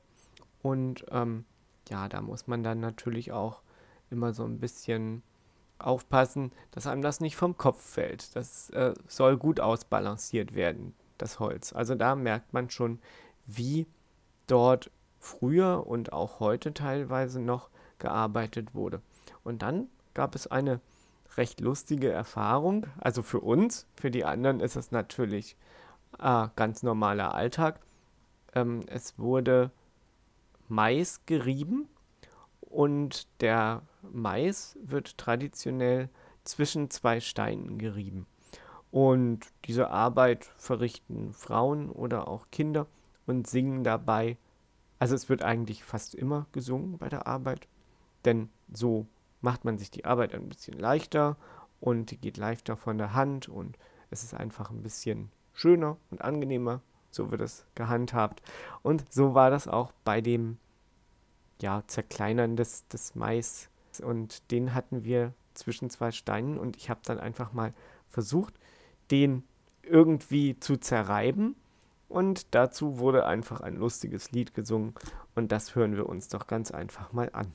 und 0.62 1.06
ähm, 1.10 1.46
ja, 1.90 2.08
da 2.10 2.22
muss 2.22 2.48
man 2.48 2.64
dann 2.64 2.80
natürlich 2.80 3.32
auch 3.32 3.62
immer 4.10 4.34
so 4.34 4.44
ein 4.44 4.60
bisschen 4.60 5.24
aufpassen, 5.80 6.52
dass 6.72 6.88
einem 6.88 7.02
das 7.02 7.20
nicht 7.20 7.36
vom 7.36 7.58
Kopf 7.58 7.82
fällt. 7.82 8.36
Das 8.36 8.70
äh, 8.72 8.94
soll 9.08 9.38
gut 9.38 9.60
ausbalanciert 9.60 10.56
werden, 10.56 10.94
das 11.18 11.40
Holz. 11.40 11.74
Also 11.74 11.96
da 11.96 12.16
merkt 12.16 12.54
man 12.54 12.70
schon, 12.70 13.00
wie 13.46 13.88
dort 14.48 14.92
früher 15.20 15.86
und 15.88 16.14
auch 16.14 16.40
heute 16.40 16.74
teilweise 16.74 17.40
noch 17.40 17.70
gearbeitet 18.00 18.74
wurde. 18.76 19.02
Und 19.44 19.62
dann 19.62 19.88
gab 20.14 20.36
es 20.36 20.48
eine 20.48 20.80
recht 21.38 21.62
lustige 21.62 22.12
Erfahrung. 22.12 22.88
Also 23.00 23.22
für 23.24 23.40
uns, 23.40 23.88
für 23.96 24.12
die 24.12 24.26
anderen 24.26 24.60
ist 24.60 24.76
es 24.76 24.92
natürlich 24.92 25.58
äh, 26.20 26.48
ganz 26.56 26.84
normaler 26.84 27.34
Alltag. 27.34 27.80
Ähm, 28.54 28.82
es 28.88 29.18
wurde 29.20 29.72
Mais 30.68 31.26
gerieben 31.26 31.90
und 32.76 33.28
der 33.42 33.84
Mais 34.02 34.78
wird 34.84 35.18
traditionell 35.18 36.10
zwischen 36.44 36.90
zwei 36.90 37.22
Steinen 37.22 37.78
gerieben. 37.78 38.28
Und 38.92 39.48
diese 39.64 39.90
Arbeit 39.90 40.52
verrichten 40.58 41.32
Frauen 41.32 41.90
oder 41.90 42.28
auch 42.28 42.48
Kinder 42.52 42.86
und 43.26 43.48
singen 43.48 43.86
dabei. 43.86 44.38
Also 45.00 45.16
es 45.16 45.30
wird 45.30 45.42
eigentlich 45.42 45.86
fast 45.86 46.16
immer 46.16 46.48
gesungen 46.52 46.98
bei 46.98 47.08
der 47.08 47.28
Arbeit, 47.28 47.68
denn 48.26 48.50
so 48.72 49.08
macht 49.40 49.64
man 49.64 49.78
sich 49.78 49.90
die 49.90 50.04
Arbeit 50.04 50.34
ein 50.34 50.50
bisschen 50.50 50.78
leichter 50.78 51.38
und 51.80 52.12
die 52.12 52.18
geht 52.18 52.36
leichter 52.36 52.76
von 52.76 52.98
der 52.98 53.14
Hand 53.14 53.48
und 53.48 53.78
es 54.10 54.24
ist 54.24 54.34
einfach 54.34 54.70
ein 54.70 54.84
bisschen 54.84 55.32
schöner 55.54 55.96
und 56.12 56.22
angenehmer. 56.22 56.82
So 57.10 57.32
wird 57.32 57.42
es 57.42 57.66
gehandhabt. 57.76 58.42
Und 58.82 59.06
so 59.14 59.34
war 59.34 59.50
das 59.50 59.70
auch 59.70 59.94
bei 60.04 60.20
dem 60.20 60.58
ja, 61.62 61.84
Zerkleinern 61.88 62.56
des, 62.56 62.88
des 62.88 63.16
Mais. 63.16 63.70
Und 64.04 64.52
den 64.52 64.74
hatten 64.74 65.04
wir 65.04 65.34
zwischen 65.54 65.90
zwei 65.90 66.12
Steinen 66.12 66.58
und 66.58 66.76
ich 66.76 66.90
habe 66.90 67.00
dann 67.06 67.20
einfach 67.20 67.54
mal 67.54 67.74
versucht, 68.10 68.54
den 69.12 69.44
irgendwie 69.84 70.60
zu 70.60 70.78
zerreiben. 70.78 71.56
Und 72.08 72.54
dazu 72.54 73.00
wurde 73.00 73.26
einfach 73.26 73.62
ein 73.62 73.76
lustiges 73.76 74.32
Lied 74.32 74.54
gesungen 74.54 74.94
und 75.34 75.52
das 75.52 75.76
hören 75.76 75.96
wir 75.96 76.08
uns 76.08 76.28
doch 76.28 76.48
ganz 76.48 76.72
einfach 76.72 77.14
mal 77.14 77.30
an. 77.34 77.52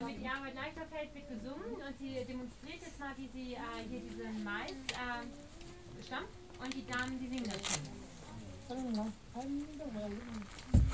Ja, 0.00 0.40
mit 0.42 0.54
Leichterfeld 0.54 1.14
wird 1.14 1.28
gesungen 1.28 1.74
und 1.74 1.98
sie 1.98 2.24
demonstriert 2.26 2.80
jetzt 2.80 2.98
mal, 2.98 3.12
wie 3.16 3.28
sie 3.28 3.54
äh, 3.54 3.58
hier 3.88 4.00
diesen 4.00 4.42
Mais 4.42 4.72
äh, 4.72 6.02
stampft 6.02 6.34
und 6.60 6.74
die 6.74 6.86
Damen, 6.86 7.20
die 7.20 7.28
singen 7.28 7.52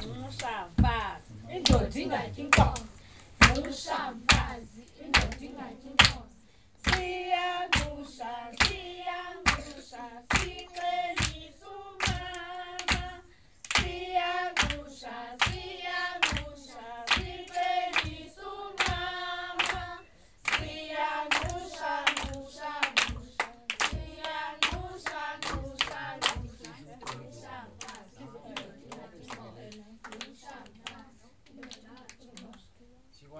Umshabazi 0.04 1.32
indoda 1.56 1.96
ingatyi 2.02 2.40
inkosi. 2.44 2.86
Umshabazi 3.58 4.82
indoda 5.04 5.36
ingatyi 5.46 5.88
inkosi. 5.90 6.40
Siyangusha, 6.84 8.32
siyangusha, 8.62 10.04
sicelisa 10.30 11.68
umama. 11.88 13.04
Siyangusha, 13.74 15.14
siyangusha. 15.40 15.47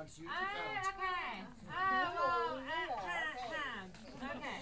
Wants 0.09 0.17
you 0.19 0.25
to 0.25 0.31
count. 0.33 0.89
okay. 0.97 1.45
Ah, 1.71 2.09
well, 2.17 2.65
ah, 2.65 2.97
ah, 2.97 3.53
ah. 3.53 3.85
Okay. 4.37 4.59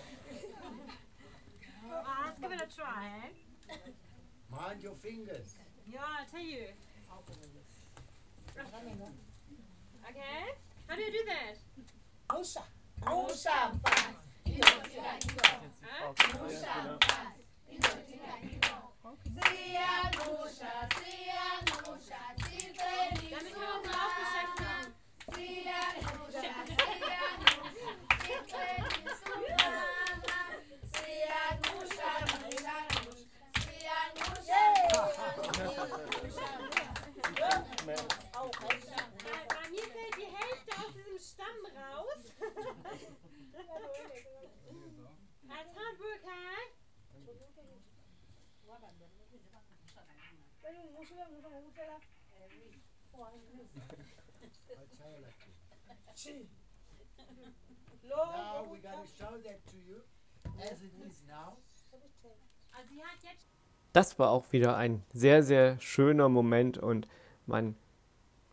Well, 1.89 2.03
let's 2.27 2.39
give 2.41 2.51
it 2.53 2.61
a 2.63 2.67
try, 2.75 3.07
eh? 3.23 3.29
Mind 4.51 4.83
your 4.83 4.95
fingers. 4.95 5.55
Yeah, 5.93 6.01
I'll 6.19 6.27
tell 6.27 6.41
you. 6.41 6.65
Okay? 10.11 10.45
How 10.89 10.97
do 10.97 11.03
you 11.03 11.13
do 11.13 11.25
that? 11.27 11.55
Huh? 12.29 12.43
Damit 21.37 21.76
Das 63.97 64.19
war 64.19 64.29
auch 64.29 64.53
wieder 64.53 64.77
ein 64.77 65.03
sehr, 65.15 65.43
sehr 65.43 65.81
schöner 65.81 66.29
Moment 66.29 66.77
und 66.77 67.09
man 67.47 67.77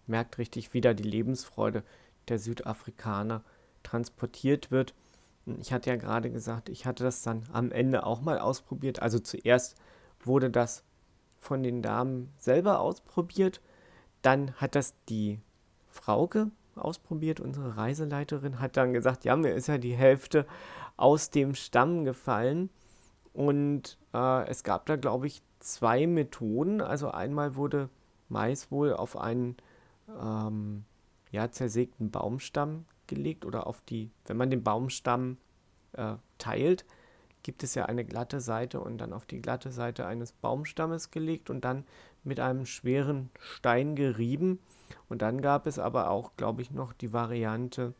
merkt 0.07 0.37
richtig 0.37 0.73
wieder 0.73 0.93
die 0.93 1.03
Lebensfreude 1.03 1.83
der 2.29 2.39
Südafrikaner 2.39 3.43
transportiert 3.83 4.71
wird. 4.71 4.93
Ich 5.59 5.73
hatte 5.73 5.89
ja 5.89 5.97
gerade 5.97 6.31
gesagt, 6.31 6.69
ich 6.69 6.85
hatte 6.85 7.03
das 7.03 7.23
dann 7.23 7.43
am 7.51 7.73
Ende 7.73 8.05
auch 8.05 8.21
mal 8.21 8.39
ausprobiert. 8.39 9.01
Also 9.01 9.19
zuerst 9.19 9.75
wurde 10.21 10.49
das 10.49 10.85
von 11.39 11.61
den 11.61 11.81
Damen 11.81 12.31
selber 12.37 12.79
ausprobiert. 12.79 13.59
Dann 14.21 14.53
hat 14.53 14.75
das 14.75 14.95
die 15.09 15.41
Frauke 15.89 16.51
ausprobiert, 16.77 17.41
unsere 17.41 17.75
Reiseleiterin, 17.75 18.61
hat 18.61 18.77
dann 18.77 18.93
gesagt, 18.93 19.25
ja, 19.25 19.35
mir 19.35 19.51
ist 19.51 19.67
ja 19.67 19.77
die 19.77 19.93
Hälfte 19.93 20.45
aus 20.95 21.31
dem 21.31 21.53
Stamm 21.53 22.05
gefallen. 22.05 22.69
Und 23.33 23.97
äh, 24.13 24.47
es 24.47 24.63
gab 24.63 24.85
da, 24.85 24.95
glaube 24.95 25.27
ich, 25.27 25.41
zwei 25.59 26.07
Methoden. 26.07 26.81
Also 26.81 27.09
einmal 27.11 27.55
wurde 27.55 27.89
Mais 28.29 28.71
wohl 28.71 28.93
auf 28.93 29.17
einen 29.17 29.57
ähm, 30.07 30.85
ja, 31.31 31.51
zersägten 31.51 32.11
Baumstamm 32.11 32.85
gelegt 33.07 33.45
oder 33.45 33.67
auf 33.67 33.81
die, 33.81 34.11
wenn 34.25 34.37
man 34.37 34.49
den 34.49 34.63
Baumstamm 34.63 35.37
äh, 35.93 36.15
teilt, 36.37 36.85
gibt 37.43 37.63
es 37.63 37.75
ja 37.75 37.85
eine 37.85 38.05
glatte 38.05 38.39
Seite 38.39 38.79
und 38.79 38.99
dann 38.99 39.13
auf 39.13 39.25
die 39.25 39.41
glatte 39.41 39.71
Seite 39.71 40.05
eines 40.05 40.31
Baumstammes 40.31 41.11
gelegt 41.11 41.49
und 41.49 41.65
dann 41.65 41.83
mit 42.23 42.39
einem 42.39 42.65
schweren 42.65 43.29
Stein 43.39 43.95
gerieben. 43.95 44.59
Und 45.09 45.21
dann 45.21 45.41
gab 45.41 45.67
es 45.67 45.77
aber 45.77 46.09
auch, 46.09 46.31
glaube 46.37 46.61
ich, 46.61 46.71
noch 46.71 46.93
die 46.93 47.11
Variante, 47.11 47.93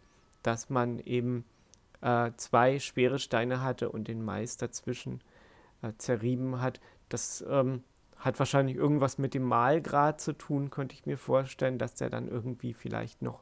dass 0.43 0.69
man 0.69 0.99
eben 0.99 1.43
äh, 2.03 2.31
zwei 2.37 2.79
schwere 2.79 3.17
Steine 3.17 3.61
hatte 3.61 3.89
und 3.89 4.07
den 4.07 4.23
Mais 4.23 4.57
dazwischen 4.57 5.21
äh, 5.81 5.93
zerrieben 5.97 6.61
hat. 6.61 6.79
Das 7.09 7.43
ähm, 7.47 7.83
hat 8.17 8.39
wahrscheinlich 8.39 8.75
irgendwas 8.75 9.17
mit 9.17 9.33
dem 9.33 9.43
Mahlgrad 9.43 10.21
zu 10.21 10.33
tun, 10.33 10.69
könnte 10.69 10.95
ich 10.95 11.05
mir 11.05 11.17
vorstellen, 11.17 11.77
dass 11.77 11.95
der 11.95 12.09
dann 12.09 12.27
irgendwie 12.27 12.73
vielleicht 12.73 13.21
noch 13.21 13.41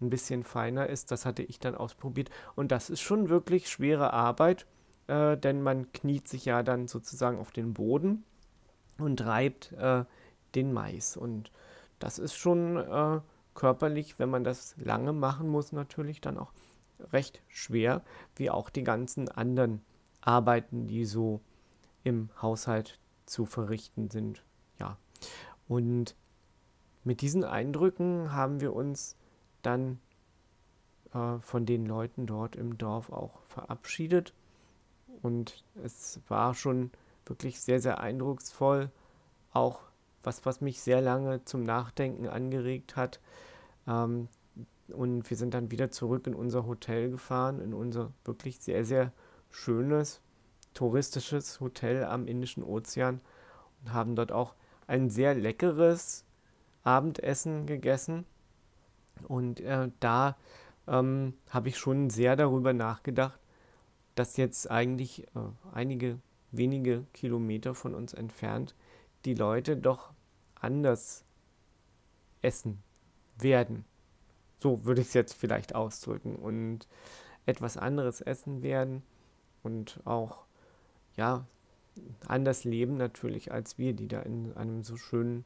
ein 0.00 0.10
bisschen 0.10 0.44
feiner 0.44 0.88
ist. 0.88 1.10
Das 1.10 1.24
hatte 1.24 1.42
ich 1.42 1.58
dann 1.58 1.74
ausprobiert. 1.74 2.30
Und 2.54 2.70
das 2.70 2.90
ist 2.90 3.00
schon 3.00 3.28
wirklich 3.28 3.70
schwere 3.70 4.12
Arbeit, 4.12 4.66
äh, 5.06 5.36
denn 5.36 5.62
man 5.62 5.90
kniet 5.92 6.28
sich 6.28 6.44
ja 6.44 6.62
dann 6.62 6.88
sozusagen 6.88 7.38
auf 7.38 7.50
den 7.50 7.72
Boden 7.72 8.24
und 8.98 9.24
reibt 9.24 9.72
äh, 9.72 10.04
den 10.54 10.72
Mais. 10.72 11.16
Und 11.16 11.50
das 11.98 12.18
ist 12.18 12.34
schon 12.34 12.76
äh, 12.76 13.20
körperlich, 13.54 14.18
wenn 14.18 14.28
man 14.30 14.44
das 14.44 14.74
lange 14.76 15.12
machen 15.12 15.48
muss, 15.48 15.72
natürlich 15.72 16.20
dann 16.20 16.38
auch 16.38 16.52
recht 17.12 17.42
schwer, 17.48 18.02
wie 18.36 18.50
auch 18.50 18.70
die 18.70 18.84
ganzen 18.84 19.28
anderen 19.28 19.82
Arbeiten, 20.20 20.86
die 20.86 21.04
so 21.04 21.40
im 22.04 22.30
Haushalt 22.40 22.98
zu 23.26 23.46
verrichten 23.46 24.10
sind. 24.10 24.44
Ja. 24.78 24.98
Und 25.68 26.16
mit 27.04 27.20
diesen 27.20 27.44
Eindrücken 27.44 28.32
haben 28.32 28.60
wir 28.60 28.74
uns 28.74 29.16
dann 29.62 30.00
äh, 31.14 31.38
von 31.38 31.66
den 31.66 31.86
Leuten 31.86 32.26
dort 32.26 32.56
im 32.56 32.78
Dorf 32.78 33.10
auch 33.10 33.42
verabschiedet. 33.42 34.34
Und 35.22 35.64
es 35.82 36.20
war 36.28 36.54
schon 36.54 36.90
wirklich 37.26 37.60
sehr, 37.60 37.80
sehr 37.80 38.00
eindrucksvoll. 38.00 38.90
Auch 39.52 39.80
was, 40.22 40.44
was 40.46 40.60
mich 40.60 40.80
sehr 40.80 41.00
lange 41.00 41.44
zum 41.44 41.62
Nachdenken 41.62 42.26
angeregt 42.28 42.96
hat. 42.96 43.20
Ähm, 43.86 44.28
und 44.92 45.28
wir 45.28 45.36
sind 45.36 45.54
dann 45.54 45.70
wieder 45.70 45.90
zurück 45.90 46.26
in 46.26 46.34
unser 46.34 46.66
Hotel 46.66 47.10
gefahren, 47.10 47.60
in 47.60 47.74
unser 47.74 48.12
wirklich 48.24 48.58
sehr, 48.58 48.84
sehr 48.84 49.12
schönes 49.50 50.20
touristisches 50.74 51.60
Hotel 51.60 52.04
am 52.04 52.26
Indischen 52.26 52.62
Ozean 52.62 53.20
und 53.80 53.92
haben 53.92 54.16
dort 54.16 54.32
auch 54.32 54.54
ein 54.86 55.10
sehr 55.10 55.34
leckeres 55.34 56.24
Abendessen 56.82 57.66
gegessen. 57.66 58.24
Und 59.28 59.60
äh, 59.60 59.90
da 60.00 60.36
ähm, 60.86 61.34
habe 61.50 61.68
ich 61.68 61.78
schon 61.78 62.10
sehr 62.10 62.36
darüber 62.36 62.72
nachgedacht, 62.72 63.38
dass 64.14 64.36
jetzt 64.36 64.70
eigentlich 64.70 65.24
äh, 65.28 65.40
einige 65.72 66.18
wenige 66.50 67.06
Kilometer 67.14 67.74
von 67.74 67.94
uns 67.94 68.12
entfernt 68.12 68.74
die 69.24 69.34
Leute 69.34 69.76
doch 69.76 70.12
anders 70.54 71.24
essen 72.42 72.82
werden. 73.38 73.84
So 74.62 74.84
würde 74.84 75.00
ich 75.00 75.08
es 75.08 75.14
jetzt 75.14 75.34
vielleicht 75.34 75.74
ausdrücken. 75.74 76.36
Und 76.36 76.86
etwas 77.46 77.76
anderes 77.76 78.20
essen 78.20 78.62
werden 78.62 79.02
und 79.64 80.00
auch, 80.04 80.44
ja, 81.16 81.44
anders 82.28 82.62
leben 82.62 82.96
natürlich 82.96 83.50
als 83.50 83.76
wir, 83.76 83.92
die 83.92 84.06
da 84.06 84.20
in 84.20 84.56
einem 84.56 84.84
so 84.84 84.96
schönen 84.96 85.44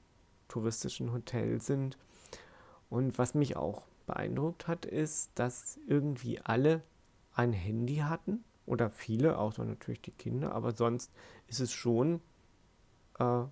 touristischen 0.49 1.13
Hotel 1.13 1.63
sind. 1.63 1.97
Und 2.91 3.17
was 3.17 3.35
mich 3.35 3.57
auch 3.57 3.85
beeindruckt 4.07 4.69
hat, 4.69 4.85
ist, 4.85 5.31
dass 5.35 5.81
irgendwie 5.87 6.39
alle 6.41 6.83
ein 7.35 7.55
Handy 7.55 7.97
hatten 7.97 8.45
oder 8.67 8.91
viele, 8.91 9.39
außer 9.39 9.65
natürlich 9.65 10.03
die 10.03 10.13
Kinder, 10.13 10.53
aber 10.53 10.73
sonst 10.73 11.11
ist 11.49 11.61
es 11.61 11.73
schon, 11.73 12.21
äh, 13.19 13.45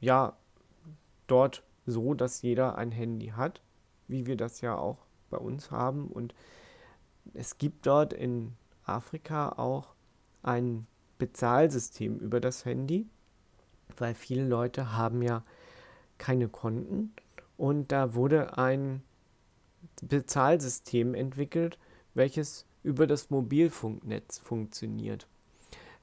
ja, 0.00 0.36
dort 1.28 1.62
so, 1.86 2.14
dass 2.14 2.42
jeder 2.42 2.76
ein 2.76 2.90
Handy 2.90 3.28
hat, 3.28 3.62
wie 4.08 4.26
wir 4.26 4.36
das 4.36 4.60
ja 4.60 4.76
auch 4.76 4.98
bei 5.30 5.38
uns 5.38 5.70
haben. 5.70 6.08
Und 6.08 6.34
es 7.32 7.58
gibt 7.58 7.86
dort 7.86 8.12
in 8.12 8.52
Afrika 8.84 9.50
auch 9.50 9.94
ein 10.42 10.86
Bezahlsystem 11.18 12.18
über 12.18 12.40
das 12.40 12.64
Handy, 12.64 13.06
weil 13.96 14.14
viele 14.14 14.46
Leute 14.46 14.92
haben 14.92 15.22
ja 15.22 15.42
keine 16.18 16.48
Konten 16.48 17.12
und 17.56 17.92
da 17.92 18.14
wurde 18.14 18.58
ein 18.58 19.02
Bezahlsystem 20.02 21.14
entwickelt, 21.14 21.78
welches 22.14 22.66
über 22.82 23.06
das 23.06 23.30
Mobilfunknetz 23.30 24.38
funktioniert. 24.38 25.26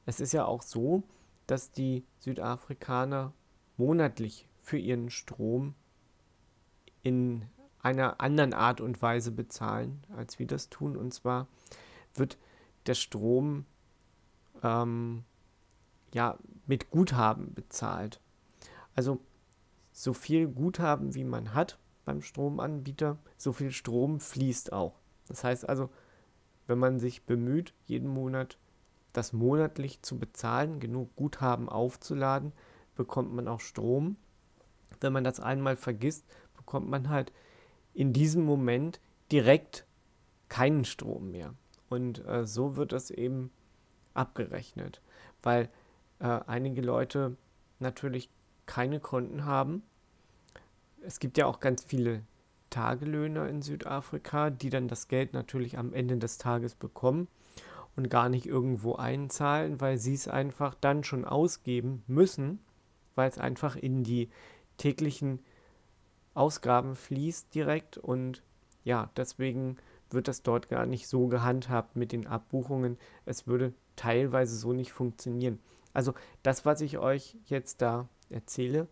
Es 0.05 0.19
ist 0.19 0.31
ja 0.31 0.45
auch 0.45 0.63
so, 0.63 1.03
dass 1.47 1.71
die 1.71 2.03
Südafrikaner 2.19 3.33
monatlich 3.77 4.47
für 4.61 4.77
ihren 4.77 5.09
Strom 5.09 5.75
in 7.03 7.45
einer 7.81 8.21
anderen 8.21 8.53
Art 8.53 8.81
und 8.81 9.01
Weise 9.01 9.31
bezahlen, 9.31 10.05
als 10.15 10.39
wir 10.39 10.47
das 10.47 10.69
tun. 10.69 10.95
Und 10.95 11.13
zwar 11.13 11.47
wird 12.13 12.37
der 12.85 12.95
Strom 12.95 13.65
ähm, 14.63 15.23
ja, 16.13 16.37
mit 16.67 16.89
Guthaben 16.91 17.53
bezahlt. 17.53 18.19
Also 18.95 19.19
so 19.91 20.13
viel 20.13 20.47
Guthaben, 20.47 21.15
wie 21.15 21.23
man 21.23 21.53
hat 21.53 21.79
beim 22.05 22.21
Stromanbieter, 22.21 23.17
so 23.37 23.53
viel 23.53 23.71
Strom 23.71 24.19
fließt 24.19 24.73
auch. 24.73 24.99
Das 25.27 25.43
heißt 25.43 25.67
also, 25.67 25.89
wenn 26.67 26.79
man 26.79 26.99
sich 26.99 27.25
bemüht, 27.25 27.73
jeden 27.85 28.07
Monat 28.07 28.57
das 29.13 29.33
monatlich 29.33 30.01
zu 30.01 30.17
bezahlen, 30.17 30.79
genug 30.79 31.15
Guthaben 31.15 31.69
aufzuladen, 31.69 32.53
bekommt 32.95 33.33
man 33.33 33.47
auch 33.47 33.59
Strom. 33.59 34.15
Wenn 34.99 35.13
man 35.13 35.23
das 35.23 35.39
einmal 35.39 35.75
vergisst, 35.75 36.25
bekommt 36.55 36.89
man 36.89 37.09
halt 37.09 37.31
in 37.93 38.13
diesem 38.13 38.43
Moment 38.43 38.99
direkt 39.31 39.85
keinen 40.49 40.85
Strom 40.85 41.31
mehr. 41.31 41.53
Und 41.89 42.25
äh, 42.25 42.45
so 42.45 42.75
wird 42.75 42.91
das 42.91 43.11
eben 43.11 43.51
abgerechnet, 44.13 45.01
weil 45.43 45.69
äh, 46.19 46.39
einige 46.47 46.81
Leute 46.81 47.35
natürlich 47.79 48.29
keine 48.65 48.99
Konten 48.99 49.45
haben. 49.45 49.83
Es 51.01 51.19
gibt 51.19 51.37
ja 51.37 51.45
auch 51.45 51.59
ganz 51.59 51.83
viele 51.83 52.23
Tagelöhner 52.69 53.49
in 53.49 53.61
Südafrika, 53.61 54.49
die 54.49 54.69
dann 54.69 54.87
das 54.87 55.07
Geld 55.07 55.33
natürlich 55.33 55.77
am 55.77 55.93
Ende 55.93 56.17
des 56.17 56.37
Tages 56.37 56.75
bekommen 56.75 57.27
und 57.95 58.09
gar 58.09 58.29
nicht 58.29 58.45
irgendwo 58.45 58.95
einzahlen, 58.95 59.81
weil 59.81 59.97
sie 59.97 60.13
es 60.13 60.27
einfach 60.27 60.75
dann 60.75 61.03
schon 61.03 61.25
ausgeben 61.25 62.03
müssen, 62.07 62.59
weil 63.15 63.29
es 63.29 63.37
einfach 63.37 63.75
in 63.75 64.03
die 64.03 64.29
täglichen 64.77 65.39
Ausgaben 66.33 66.95
fließt 66.95 67.53
direkt 67.53 67.97
und 67.97 68.41
ja, 68.83 69.09
deswegen 69.15 69.77
wird 70.09 70.27
das 70.27 70.43
dort 70.43 70.69
gar 70.69 70.85
nicht 70.85 71.07
so 71.07 71.27
gehandhabt 71.27 71.95
mit 71.95 72.11
den 72.11 72.27
Abbuchungen. 72.27 72.97
Es 73.25 73.47
würde 73.47 73.73
teilweise 73.95 74.55
so 74.55 74.73
nicht 74.73 74.91
funktionieren. 74.91 75.59
Also 75.93 76.13
das, 76.43 76.65
was 76.65 76.81
ich 76.81 76.97
euch 76.97 77.37
jetzt 77.45 77.81
da 77.81 78.07
erzähle, 78.29 78.87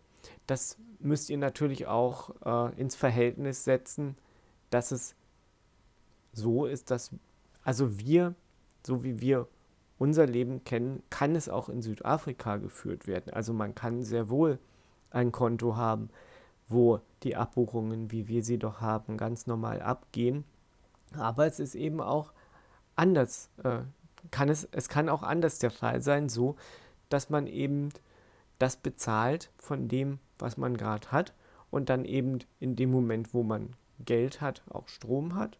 das 0.46 0.78
müsst 0.98 1.30
ihr 1.30 1.38
natürlich 1.38 1.86
auch 1.86 2.34
äh, 2.44 2.80
ins 2.80 2.94
Verhältnis 2.94 3.64
setzen, 3.64 4.16
dass 4.70 4.92
es 4.92 5.14
so 6.32 6.66
ist, 6.66 6.90
dass 6.90 7.10
also 7.64 7.98
wir, 7.98 8.34
so 8.86 9.02
wie 9.04 9.20
wir 9.20 9.48
unser 9.98 10.26
Leben 10.26 10.64
kennen, 10.64 11.02
kann 11.10 11.34
es 11.34 11.48
auch 11.48 11.68
in 11.68 11.82
Südafrika 11.82 12.56
geführt 12.56 13.06
werden. 13.06 13.32
Also 13.32 13.52
man 13.52 13.74
kann 13.74 14.02
sehr 14.02 14.30
wohl 14.30 14.58
ein 15.10 15.32
Konto 15.32 15.76
haben, 15.76 16.10
wo 16.70 17.00
die 17.22 17.36
Abbuchungen, 17.36 18.10
wie 18.10 18.28
wir 18.28 18.42
sie 18.42 18.58
doch 18.58 18.80
haben, 18.80 19.16
ganz 19.16 19.46
normal 19.46 19.82
abgehen. 19.82 20.44
Aber 21.16 21.46
es 21.46 21.60
ist 21.60 21.74
eben 21.74 22.00
auch 22.00 22.32
anders. 22.96 23.50
Äh, 23.62 23.80
kann 24.30 24.48
es, 24.48 24.68
es 24.72 24.88
kann 24.88 25.08
auch 25.08 25.22
anders 25.22 25.58
der 25.58 25.70
Fall 25.70 26.00
sein, 26.00 26.28
so 26.28 26.56
dass 27.08 27.30
man 27.30 27.46
eben 27.46 27.90
das 28.58 28.76
bezahlt 28.76 29.50
von 29.58 29.88
dem, 29.88 30.18
was 30.38 30.56
man 30.56 30.76
gerade 30.76 31.10
hat 31.10 31.34
und 31.70 31.88
dann 31.88 32.04
eben 32.04 32.38
in 32.60 32.76
dem 32.76 32.90
Moment, 32.90 33.34
wo 33.34 33.42
man 33.42 33.74
Geld 33.98 34.40
hat, 34.40 34.62
auch 34.70 34.88
Strom 34.88 35.34
hat 35.34 35.58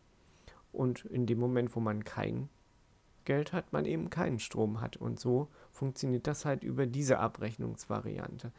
und 0.73 1.05
in 1.07 1.27
dem 1.27 1.39
Moment, 1.39 1.75
wo 1.75 1.81
man 1.81 2.05
kein 2.05 2.49
Geld 3.25 3.53
hat, 3.53 3.73
man 3.73 3.85
eben 3.85 4.11
keinen 4.11 4.39
Strom 4.39 4.81
hat 4.81 4.97
und 4.97 5.19
so 5.19 5.49
funktioniert 5.73 6.27
das 6.27 6.45
halt 6.45 6.63
über 6.63 6.87
diese 6.87 7.19
Abrechnungsvariante. 7.19 8.53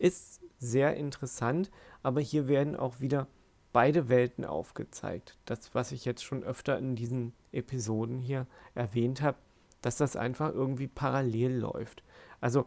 Ist 0.00 0.40
sehr 0.58 0.96
interessant, 0.96 1.70
aber 2.02 2.22
hier 2.22 2.48
werden 2.48 2.74
auch 2.74 3.00
wieder 3.00 3.26
beide 3.74 4.08
Welten 4.08 4.46
aufgezeigt. 4.46 5.36
Das, 5.44 5.74
was 5.74 5.92
ich 5.92 6.06
jetzt 6.06 6.24
schon 6.24 6.42
öfter 6.42 6.78
in 6.78 6.96
diesen 6.96 7.34
Episoden 7.52 8.18
hier 8.18 8.46
erwähnt 8.74 9.20
habe, 9.20 9.36
dass 9.82 9.98
das 9.98 10.16
einfach 10.16 10.54
irgendwie 10.54 10.88
parallel 10.88 11.58
läuft. 11.58 12.02
Also 12.40 12.64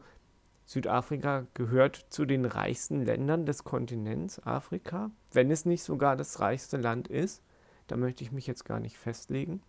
Südafrika 0.65 1.47
gehört 1.55 2.05
zu 2.09 2.25
den 2.25 2.45
reichsten 2.45 3.03
Ländern 3.03 3.47
des 3.47 3.63
Kontinents 3.63 4.39
Afrika, 4.45 5.09
wenn 5.31 5.49
es 5.49 5.65
nicht 5.65 5.81
sogar 5.81 6.15
das 6.15 6.39
reichste 6.39 6.77
Land 6.77 7.07
ist. 7.07 7.41
Da 7.87 7.97
möchte 7.97 8.23
ich 8.23 8.31
mich 8.31 8.45
jetzt 8.45 8.63
gar 8.63 8.79
nicht 8.79 8.99
festlegen. 8.99 9.63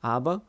Aber 0.00 0.46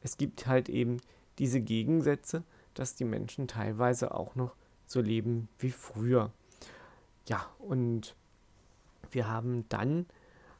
es 0.00 0.16
gibt 0.16 0.46
halt 0.46 0.68
eben 0.68 0.98
diese 1.40 1.60
Gegensätze, 1.60 2.44
dass 2.72 2.94
die 2.94 3.04
Menschen 3.04 3.48
teilweise 3.48 4.14
auch 4.14 4.36
noch 4.36 4.54
so 4.86 5.00
leben 5.00 5.48
wie 5.58 5.70
früher. 5.70 6.30
Ja, 7.26 7.46
und 7.58 8.16
wir 9.10 9.28
haben 9.28 9.68
dann 9.68 10.06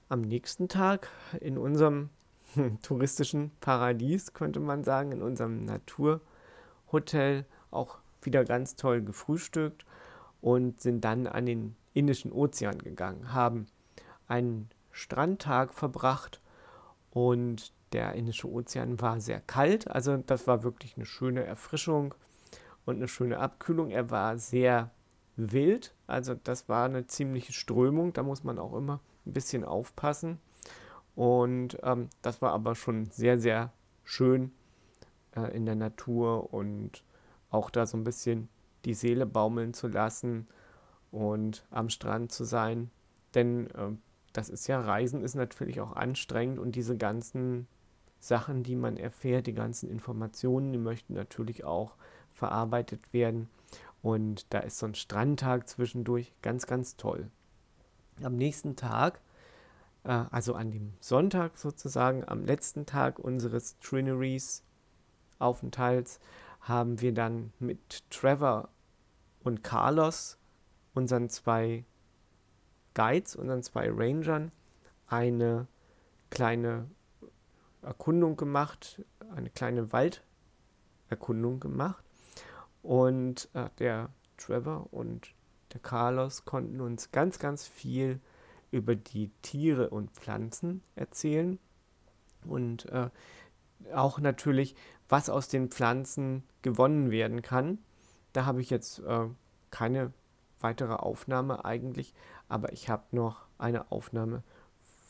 am 0.09 0.22
nächsten 0.22 0.68
Tag 0.68 1.09
in 1.41 1.59
unserem 1.59 2.11
touristischen 2.83 3.51
Paradies, 3.61 4.33
könnte 4.33 4.61
man 4.61 4.85
sagen, 4.85 5.12
in 5.12 5.22
unserem 5.22 5.64
Naturhotel 5.64 7.45
auch 7.70 7.99
wieder 8.22 8.45
ganz 8.45 8.77
toll 8.77 9.03
gefrühstückt 9.03 9.85
und 10.41 10.81
sind 10.81 11.05
dann 11.05 11.27
an 11.27 11.47
den 11.47 11.77
Indischen 11.93 12.33
Ozean 12.33 12.79
gegangen, 12.79 13.33
haben 13.33 13.66
einen 14.27 14.70
Strandtag 14.91 15.75
verbracht 15.75 16.41
und 17.11 17.72
der 17.93 18.14
Indische 18.14 18.51
Ozean 18.51 19.01
war 19.01 19.20
sehr 19.20 19.41
kalt, 19.41 19.89
also 19.89 20.16
das 20.16 20.47
war 20.47 20.62
wirklich 20.62 20.97
eine 20.97 21.07
schöne 21.07 21.45
Erfrischung 21.45 22.14
und 22.85 22.97
eine 22.97 23.09
schöne 23.09 23.39
Abkühlung. 23.39 23.91
Er 23.91 24.11
war 24.11 24.39
sehr 24.39 24.91
wild, 25.37 25.95
also 26.07 26.35
das 26.35 26.68
war 26.68 26.87
eine 26.87 27.07
ziemliche 27.07 27.53
Strömung, 27.53 28.12
da 28.12 28.22
muss 28.22 28.45
man 28.45 28.59
auch 28.59 28.74
immer 28.74 29.01
ein 29.26 29.32
bisschen 29.32 29.64
aufpassen. 29.64 30.39
Und 31.14 31.78
ähm, 31.82 32.09
das 32.22 32.43
war 32.43 32.53
aber 32.53 32.74
schon 32.74 33.07
sehr, 33.07 33.39
sehr 33.39 33.72
schön 34.03 34.53
äh, 35.37 35.55
in 35.57 35.64
der 35.64 35.76
Natur 35.76 36.53
und 36.53 37.05
auch 37.51 37.70
da 37.70 37.87
so 37.87 37.97
ein 37.97 38.05
bisschen 38.05 38.49
die 38.85 38.95
Seele 38.95 39.26
baumeln 39.26 39.74
zu 39.74 39.89
lassen 39.89 40.49
und 41.11 41.64
am 41.70 41.89
Strand 41.89 42.32
zu 42.32 42.45
sein. 42.45 42.91
Denn 43.35 43.70
äh, 43.70 43.91
das 44.32 44.49
ist 44.49 44.66
ja, 44.66 44.80
Reisen 44.80 45.22
ist 45.22 45.37
natürlich 45.37 45.80
auch 45.80 45.95
anstrengend 45.95 46.59
und 46.59 46.74
diese 46.74 46.97
ganzen 46.97 47.68
Sachen, 48.18 48.62
die 48.62 48.74
man 48.74 48.97
erfährt, 48.97 49.47
die 49.47 49.55
ganzen 49.55 49.89
Informationen, 49.89 50.72
die 50.72 50.78
möchten 50.78 51.14
natürlich 51.14 51.64
auch 51.64 51.95
verarbeitet 52.35 53.12
werden. 53.12 53.49
Und 54.03 54.53
da 54.53 54.59
ist 54.59 54.78
so 54.78 54.87
ein 54.87 54.95
Strandtag 54.95 55.68
zwischendurch 55.68 56.35
ganz, 56.43 56.66
ganz 56.66 56.97
toll. 56.97 57.30
Am 58.22 58.37
nächsten 58.37 58.76
Tag, 58.76 59.20
äh, 60.05 60.24
also 60.30 60.55
an 60.55 60.70
dem 60.70 60.93
Sonntag 61.01 61.57
sozusagen, 61.57 62.28
am 62.28 62.45
letzten 62.45 62.85
Tag 62.85 63.18
unseres 63.18 63.78
Trinaries 63.78 64.62
Aufenthalts, 65.39 66.20
haben 66.61 67.01
wir 67.01 67.12
dann 67.12 67.53
mit 67.59 68.09
Trevor 68.11 68.68
und 69.43 69.62
Carlos, 69.62 70.39
unseren 70.95 71.28
zwei 71.28 71.85
Guides, 72.95 73.37
unseren 73.37 73.62
zwei 73.62 73.91
Rangern, 73.91 74.53
eine 75.07 75.66
kleine 76.30 76.89
Erkundung 77.82 78.37
gemacht, 78.37 79.03
eine 79.35 79.51
kleine 79.51 79.93
Walderkundung 79.93 81.61
gemacht. 81.61 82.03
Und 82.85 83.49
äh, 83.55 83.70
der 83.78 84.11
Trevor 84.37 84.93
und 84.93 85.35
der 85.72 85.80
Carlos 85.80 86.45
konnten 86.45 86.82
uns 86.82 87.11
ganz, 87.12 87.39
ganz 87.39 87.66
viel 87.66 88.20
über 88.70 88.95
die 88.95 89.30
Tiere 89.41 89.89
und 89.89 90.11
Pflanzen 90.11 90.82
erzählen. 90.95 91.59
Und 92.45 92.85
äh, 92.91 93.09
auch 93.95 94.18
natürlich, 94.20 94.76
was 95.09 95.30
aus 95.30 95.49
den 95.49 95.70
Pflanzen 95.70 96.45
gewonnen 96.61 97.11
werden 97.11 97.41
kann. 97.41 97.78
Da 98.35 98.45
habe 98.45 98.61
ich 98.61 98.68
jetzt 98.68 98.99
äh, 98.99 99.28
keine 99.70 100.12
weitere 100.61 100.93
Aufnahme 100.93 101.64
eigentlich, 101.64 102.12
aber 102.49 102.72
ich 102.72 102.91
habe 102.91 103.05
noch 103.12 103.47
eine 103.57 103.91
Aufnahme 103.91 104.43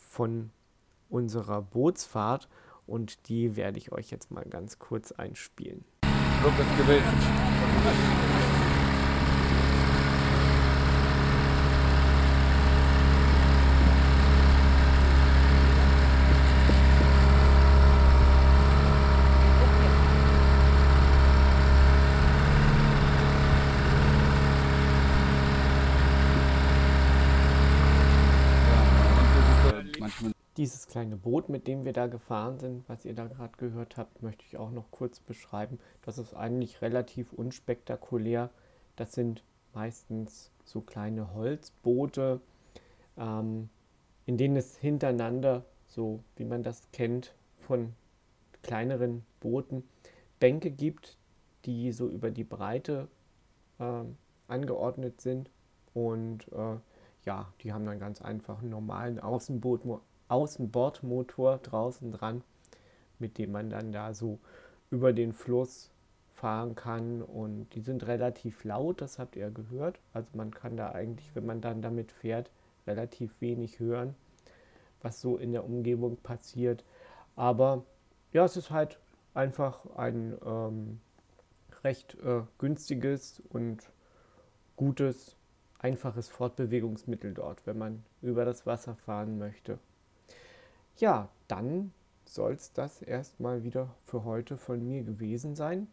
von 0.08 0.50
unserer 1.08 1.62
Bootsfahrt 1.62 2.48
und 2.86 3.28
die 3.28 3.56
werde 3.56 3.78
ich 3.78 3.90
euch 3.90 4.10
jetzt 4.10 4.30
mal 4.30 4.44
ganz 4.44 4.78
kurz 4.78 5.10
einspielen. 5.10 5.84
Lukas 6.44 6.66
gewillt. 6.76 7.02
manchmal. 7.84 8.53
Dieses 30.64 30.86
kleine 30.86 31.18
Boot, 31.18 31.50
mit 31.50 31.66
dem 31.66 31.84
wir 31.84 31.92
da 31.92 32.06
gefahren 32.06 32.58
sind, 32.58 32.88
was 32.88 33.04
ihr 33.04 33.12
da 33.12 33.26
gerade 33.26 33.54
gehört 33.58 33.98
habt, 33.98 34.22
möchte 34.22 34.46
ich 34.46 34.56
auch 34.56 34.70
noch 34.70 34.90
kurz 34.90 35.20
beschreiben. 35.20 35.78
Das 36.00 36.16
ist 36.16 36.32
eigentlich 36.32 36.80
relativ 36.80 37.34
unspektakulär. 37.34 38.48
Das 38.96 39.12
sind 39.12 39.44
meistens 39.74 40.50
so 40.64 40.80
kleine 40.80 41.34
Holzboote, 41.34 42.40
ähm, 43.18 43.68
in 44.24 44.38
denen 44.38 44.56
es 44.56 44.78
hintereinander, 44.78 45.66
so 45.86 46.20
wie 46.36 46.46
man 46.46 46.62
das 46.62 46.90
kennt 46.92 47.34
von 47.58 47.92
kleineren 48.62 49.22
Booten, 49.40 49.84
Bänke 50.40 50.70
gibt, 50.70 51.18
die 51.66 51.92
so 51.92 52.08
über 52.08 52.30
die 52.30 52.42
Breite 52.42 53.08
äh, 53.78 54.04
angeordnet 54.48 55.20
sind. 55.20 55.50
Und 55.92 56.50
äh, 56.52 56.78
ja, 57.26 57.52
die 57.60 57.74
haben 57.74 57.84
dann 57.84 57.98
ganz 57.98 58.22
einfach 58.22 58.60
einen 58.60 58.70
normalen 58.70 59.20
Außenboot, 59.20 59.84
Außenbordmotor 60.28 61.58
draußen 61.58 62.12
dran, 62.12 62.42
mit 63.18 63.38
dem 63.38 63.52
man 63.52 63.70
dann 63.70 63.92
da 63.92 64.14
so 64.14 64.38
über 64.90 65.12
den 65.12 65.32
Fluss 65.32 65.90
fahren 66.34 66.74
kann. 66.74 67.22
Und 67.22 67.68
die 67.74 67.80
sind 67.80 68.06
relativ 68.06 68.64
laut, 68.64 69.00
das 69.00 69.18
habt 69.18 69.36
ihr 69.36 69.50
gehört. 69.50 69.98
Also 70.12 70.28
man 70.34 70.50
kann 70.50 70.76
da 70.76 70.92
eigentlich, 70.92 71.34
wenn 71.34 71.46
man 71.46 71.60
dann 71.60 71.82
damit 71.82 72.12
fährt, 72.12 72.50
relativ 72.86 73.40
wenig 73.40 73.80
hören, 73.80 74.14
was 75.00 75.20
so 75.20 75.36
in 75.36 75.52
der 75.52 75.64
Umgebung 75.64 76.16
passiert. 76.18 76.84
Aber 77.36 77.84
ja, 78.32 78.44
es 78.44 78.56
ist 78.56 78.70
halt 78.70 78.98
einfach 79.32 79.86
ein 79.96 80.36
ähm, 80.44 81.00
recht 81.82 82.16
äh, 82.24 82.42
günstiges 82.58 83.42
und 83.50 83.90
gutes, 84.76 85.36
einfaches 85.78 86.28
Fortbewegungsmittel 86.28 87.34
dort, 87.34 87.66
wenn 87.66 87.78
man 87.78 88.04
über 88.22 88.44
das 88.44 88.66
Wasser 88.66 88.96
fahren 88.96 89.38
möchte. 89.38 89.78
Ja, 90.96 91.28
dann 91.48 91.92
soll 92.24 92.52
es 92.52 92.72
das 92.72 93.02
erstmal 93.02 93.64
wieder 93.64 93.94
für 94.04 94.24
heute 94.24 94.56
von 94.56 94.86
mir 94.86 95.02
gewesen 95.02 95.56
sein. 95.56 95.88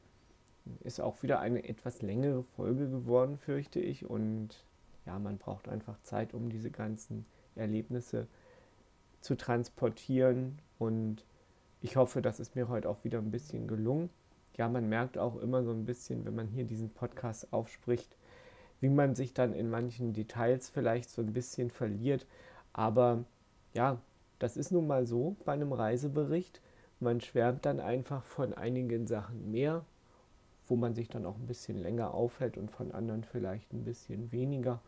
Ist 0.82 1.02
auch 1.02 1.24
wieder 1.24 1.40
eine 1.40 1.68
etwas 1.68 2.04
längere 2.04 2.44
Folge 2.44 2.88
geworden, 2.88 3.38
fürchte 3.38 3.80
ich. 3.80 4.08
Und 4.08 4.64
ja, 5.08 5.18
man 5.18 5.40
braucht 5.40 5.68
einfach 5.68 6.00
Zeit, 6.04 6.36
um 6.36 6.50
diese 6.50 6.70
ganzen 6.70 7.26
Erlebnisse 7.56 8.28
zu 9.22 9.36
transportieren. 9.36 10.60
Und 10.78 11.26
ich 11.82 11.96
hoffe, 11.96 12.22
das 12.22 12.40
ist 12.40 12.56
mir 12.56 12.70
heute 12.70 12.88
auch 12.88 13.04
wieder 13.04 13.18
ein 13.18 13.32
bisschen 13.32 13.68
gelungen. 13.68 14.12
Ja, 14.56 14.70
man 14.70 14.88
merkt 14.88 15.18
auch 15.18 15.38
immer 15.38 15.64
so 15.64 15.72
ein 15.72 15.86
bisschen, 15.86 16.26
wenn 16.26 16.36
man 16.36 16.48
hier 16.48 16.66
diesen 16.66 16.92
Podcast 16.92 17.52
aufspricht, 17.52 18.16
wie 18.82 18.90
man 18.90 19.16
sich 19.16 19.34
dann 19.34 19.54
in 19.54 19.70
manchen 19.70 20.14
Details 20.14 20.70
vielleicht 20.70 21.10
so 21.10 21.24
ein 21.24 21.34
bisschen 21.34 21.72
verliert. 21.72 22.28
Aber 22.74 23.24
ja, 23.74 24.00
das 24.42 24.58
ist 24.58 24.72
nun 24.72 24.88
mal 24.88 25.06
so 25.06 25.36
bei 25.46 25.54
einem 25.54 25.72
Reisebericht. 25.72 26.62
Man 27.00 27.22
schwärmt 27.22 27.64
dann 27.64 27.80
einfach 27.80 28.24
von 28.24 28.56
einigen 28.56 29.06
Sachen 29.06 29.52
mehr, 29.52 29.86
wo 30.68 30.76
man 30.76 30.96
sich 30.96 31.10
dann 31.10 31.28
auch 31.28 31.36
ein 31.36 31.46
bisschen 31.46 31.78
länger 31.78 32.16
aufhält 32.16 32.58
und 32.58 32.72
von 32.72 32.92
anderen 32.92 33.24
vielleicht 33.24 33.72
ein 33.72 33.84
bisschen 33.84 34.32
weniger. 34.32 34.82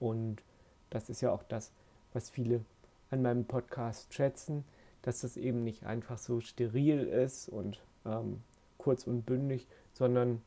Und 0.00 0.42
das 0.90 1.10
ist 1.10 1.20
ja 1.20 1.30
auch 1.30 1.44
das, 1.44 1.70
was 2.12 2.28
viele 2.28 2.64
an 3.12 3.22
meinem 3.22 3.44
Podcast 3.44 4.12
schätzen, 4.12 4.64
dass 5.02 5.20
das 5.20 5.36
eben 5.36 5.62
nicht 5.62 5.86
einfach 5.86 6.18
so 6.18 6.40
steril 6.40 7.06
ist 7.06 7.48
und 7.48 7.80
ähm, 8.04 8.42
kurz 8.78 9.06
und 9.06 9.26
bündig, 9.26 9.68
sondern 9.92 10.42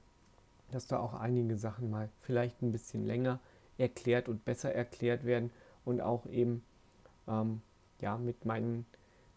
dass 0.72 0.88
da 0.88 0.99
auch 0.99 1.14
einige 1.14 1.56
Sachen 1.56 1.89
mal 1.89 2.10
vielleicht 2.20 2.62
ein 2.62 2.74
bisschen 2.74 3.06
länger 3.06 3.39
erklärt 3.78 4.28
und 4.28 4.43
besser 4.43 4.76
erklärt 4.76 5.24
werden 5.24 5.52
und 5.86 6.02
auch 6.02 6.26
eben 6.26 6.66
ähm, 7.30 7.62
ja, 8.02 8.18
mit, 8.18 8.45
meinen, 8.45 8.86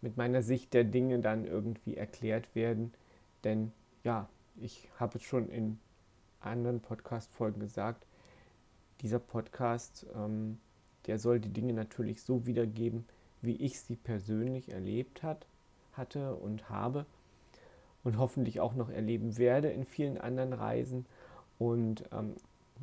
mit 0.01 0.17
meiner 0.17 0.43
Sicht 0.43 0.75
der 0.75 0.85
Dinge 0.85 1.21
dann 1.21 1.45
irgendwie 1.45 1.97
erklärt 1.97 2.55
werden. 2.55 2.93
Denn 3.45 3.73
ja, 4.03 4.29
ich 4.57 4.89
habe 4.99 5.19
es 5.19 5.25
schon 5.25 5.49
in 5.49 5.79
anderen 6.41 6.81
Podcast-Folgen 6.81 7.61
gesagt, 7.61 8.07
dieser 9.01 9.19
Podcast, 9.19 10.07
ähm, 10.15 10.59
der 11.07 11.19
soll 11.19 11.41
die 11.41 11.53
Dinge 11.53 11.73
natürlich 11.73 12.23
so 12.23 12.47
wiedergeben, 12.47 13.05
wie 13.43 13.57
ich 13.57 13.81
sie 13.81 13.97
persönlich 13.97 14.73
erlebt 14.73 15.23
hat, 15.23 15.47
hatte 15.93 16.35
und 16.35 16.71
habe 16.71 17.07
und 18.03 18.19
hoffentlich 18.19 18.61
auch 18.61 18.75
noch 18.75 18.91
erleben 18.91 19.37
werde 19.39 19.69
in 19.69 19.85
vielen 19.85 20.19
anderen 20.19 20.53
Reisen. 20.53 21.07
Und 21.59 22.05
ähm, 22.13 22.35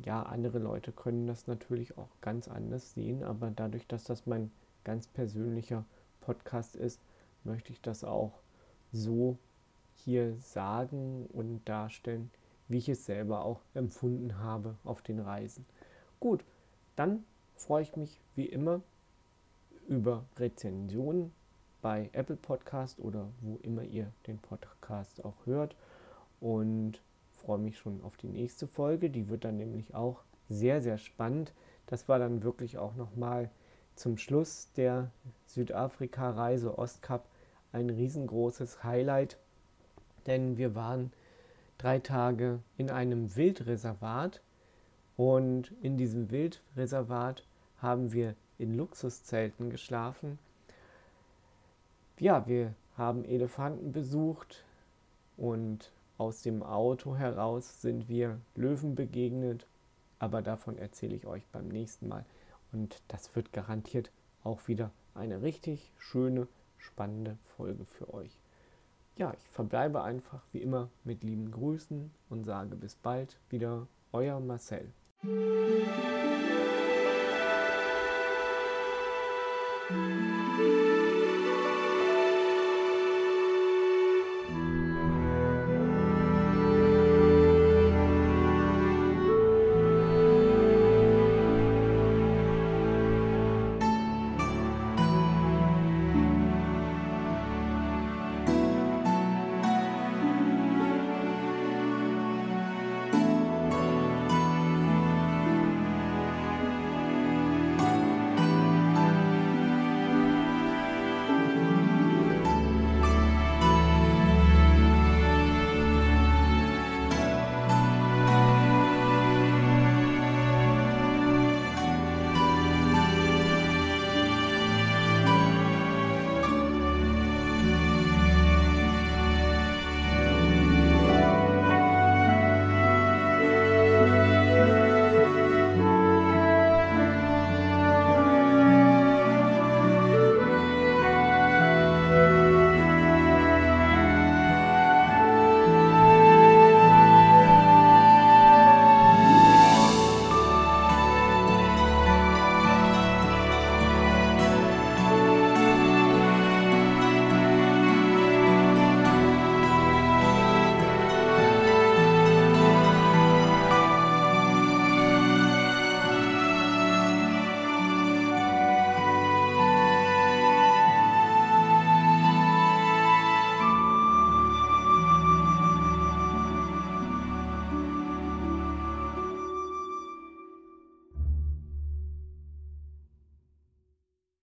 ja, 0.04 0.22
andere 0.22 0.58
Leute 0.58 0.92
können 0.92 1.26
das 1.26 1.46
natürlich 1.46 1.98
auch 1.98 2.08
ganz 2.20 2.48
anders 2.48 2.94
sehen, 2.94 3.22
aber 3.22 3.50
dadurch, 3.50 3.86
dass 3.86 4.04
das 4.04 4.26
mein 4.26 4.50
ganz 4.84 5.06
persönlicher 5.08 5.84
Podcast 6.20 6.76
ist, 6.76 7.00
möchte 7.44 7.72
ich 7.72 7.80
das 7.80 8.04
auch 8.04 8.40
so 8.92 9.38
hier 9.94 10.36
sagen 10.36 11.26
und 11.32 11.64
darstellen, 11.64 12.30
wie 12.68 12.78
ich 12.78 12.88
es 12.88 13.04
selber 13.04 13.44
auch 13.44 13.60
empfunden 13.74 14.38
habe 14.38 14.76
auf 14.84 15.02
den 15.02 15.20
Reisen. 15.20 15.66
Gut, 16.20 16.44
dann 16.96 17.24
freue 17.56 17.82
ich 17.82 17.96
mich 17.96 18.20
wie 18.34 18.46
immer 18.46 18.80
über 19.88 20.24
Rezensionen 20.36 21.32
bei 21.80 22.10
Apple 22.12 22.36
Podcast 22.36 22.98
oder 23.00 23.28
wo 23.40 23.58
immer 23.62 23.82
ihr 23.82 24.12
den 24.26 24.38
Podcast 24.38 25.24
auch 25.24 25.34
hört 25.44 25.76
und 26.40 27.02
freue 27.32 27.58
mich 27.58 27.76
schon 27.78 28.02
auf 28.02 28.16
die 28.16 28.28
nächste 28.28 28.66
Folge. 28.66 29.10
Die 29.10 29.28
wird 29.28 29.44
dann 29.44 29.56
nämlich 29.56 29.94
auch 29.94 30.22
sehr, 30.48 30.80
sehr 30.80 30.98
spannend. 30.98 31.52
Das 31.86 32.08
war 32.08 32.18
dann 32.18 32.42
wirklich 32.42 32.78
auch 32.78 32.94
nochmal 32.94 33.50
zum 33.94 34.16
Schluss 34.18 34.70
der 34.76 35.10
Südafrika-Reise 35.46 36.78
Ostkap 36.78 37.26
ein 37.72 37.90
riesengroßes 37.90 38.84
Highlight, 38.84 39.38
denn 40.26 40.56
wir 40.56 40.74
waren 40.74 41.12
drei 41.78 41.98
Tage 41.98 42.60
in 42.76 42.90
einem 42.90 43.34
Wildreservat 43.34 44.40
und 45.16 45.72
in 45.82 45.96
diesem 45.96 46.30
Wildreservat 46.30 47.44
haben 47.78 48.12
wir 48.12 48.34
in 48.58 48.76
Luxuszelten 48.76 49.70
geschlafen. 49.70 50.38
Ja, 52.18 52.46
wir 52.46 52.74
haben 52.96 53.24
Elefanten 53.24 53.92
besucht 53.92 54.64
und 55.36 55.90
aus 56.18 56.42
dem 56.42 56.62
Auto 56.62 57.16
heraus 57.16 57.80
sind 57.80 58.08
wir 58.08 58.38
Löwen 58.54 58.94
begegnet, 58.94 59.66
aber 60.18 60.40
davon 60.40 60.78
erzähle 60.78 61.16
ich 61.16 61.26
euch 61.26 61.42
beim 61.50 61.68
nächsten 61.68 62.06
Mal. 62.06 62.24
Und 62.72 63.02
das 63.08 63.34
wird 63.36 63.52
garantiert 63.52 64.10
auch 64.44 64.66
wieder 64.66 64.90
eine 65.14 65.42
richtig 65.42 65.92
schöne, 65.98 66.48
spannende 66.78 67.38
Folge 67.56 67.84
für 67.84 68.12
euch. 68.12 68.36
Ja, 69.16 69.32
ich 69.34 69.48
verbleibe 69.50 70.02
einfach 70.02 70.42
wie 70.52 70.62
immer 70.62 70.88
mit 71.04 71.22
lieben 71.22 71.50
Grüßen 71.50 72.10
und 72.30 72.44
sage 72.44 72.76
bis 72.76 72.96
bald 72.96 73.38
wieder, 73.50 73.86
euer 74.12 74.40
Marcel. 74.40 74.92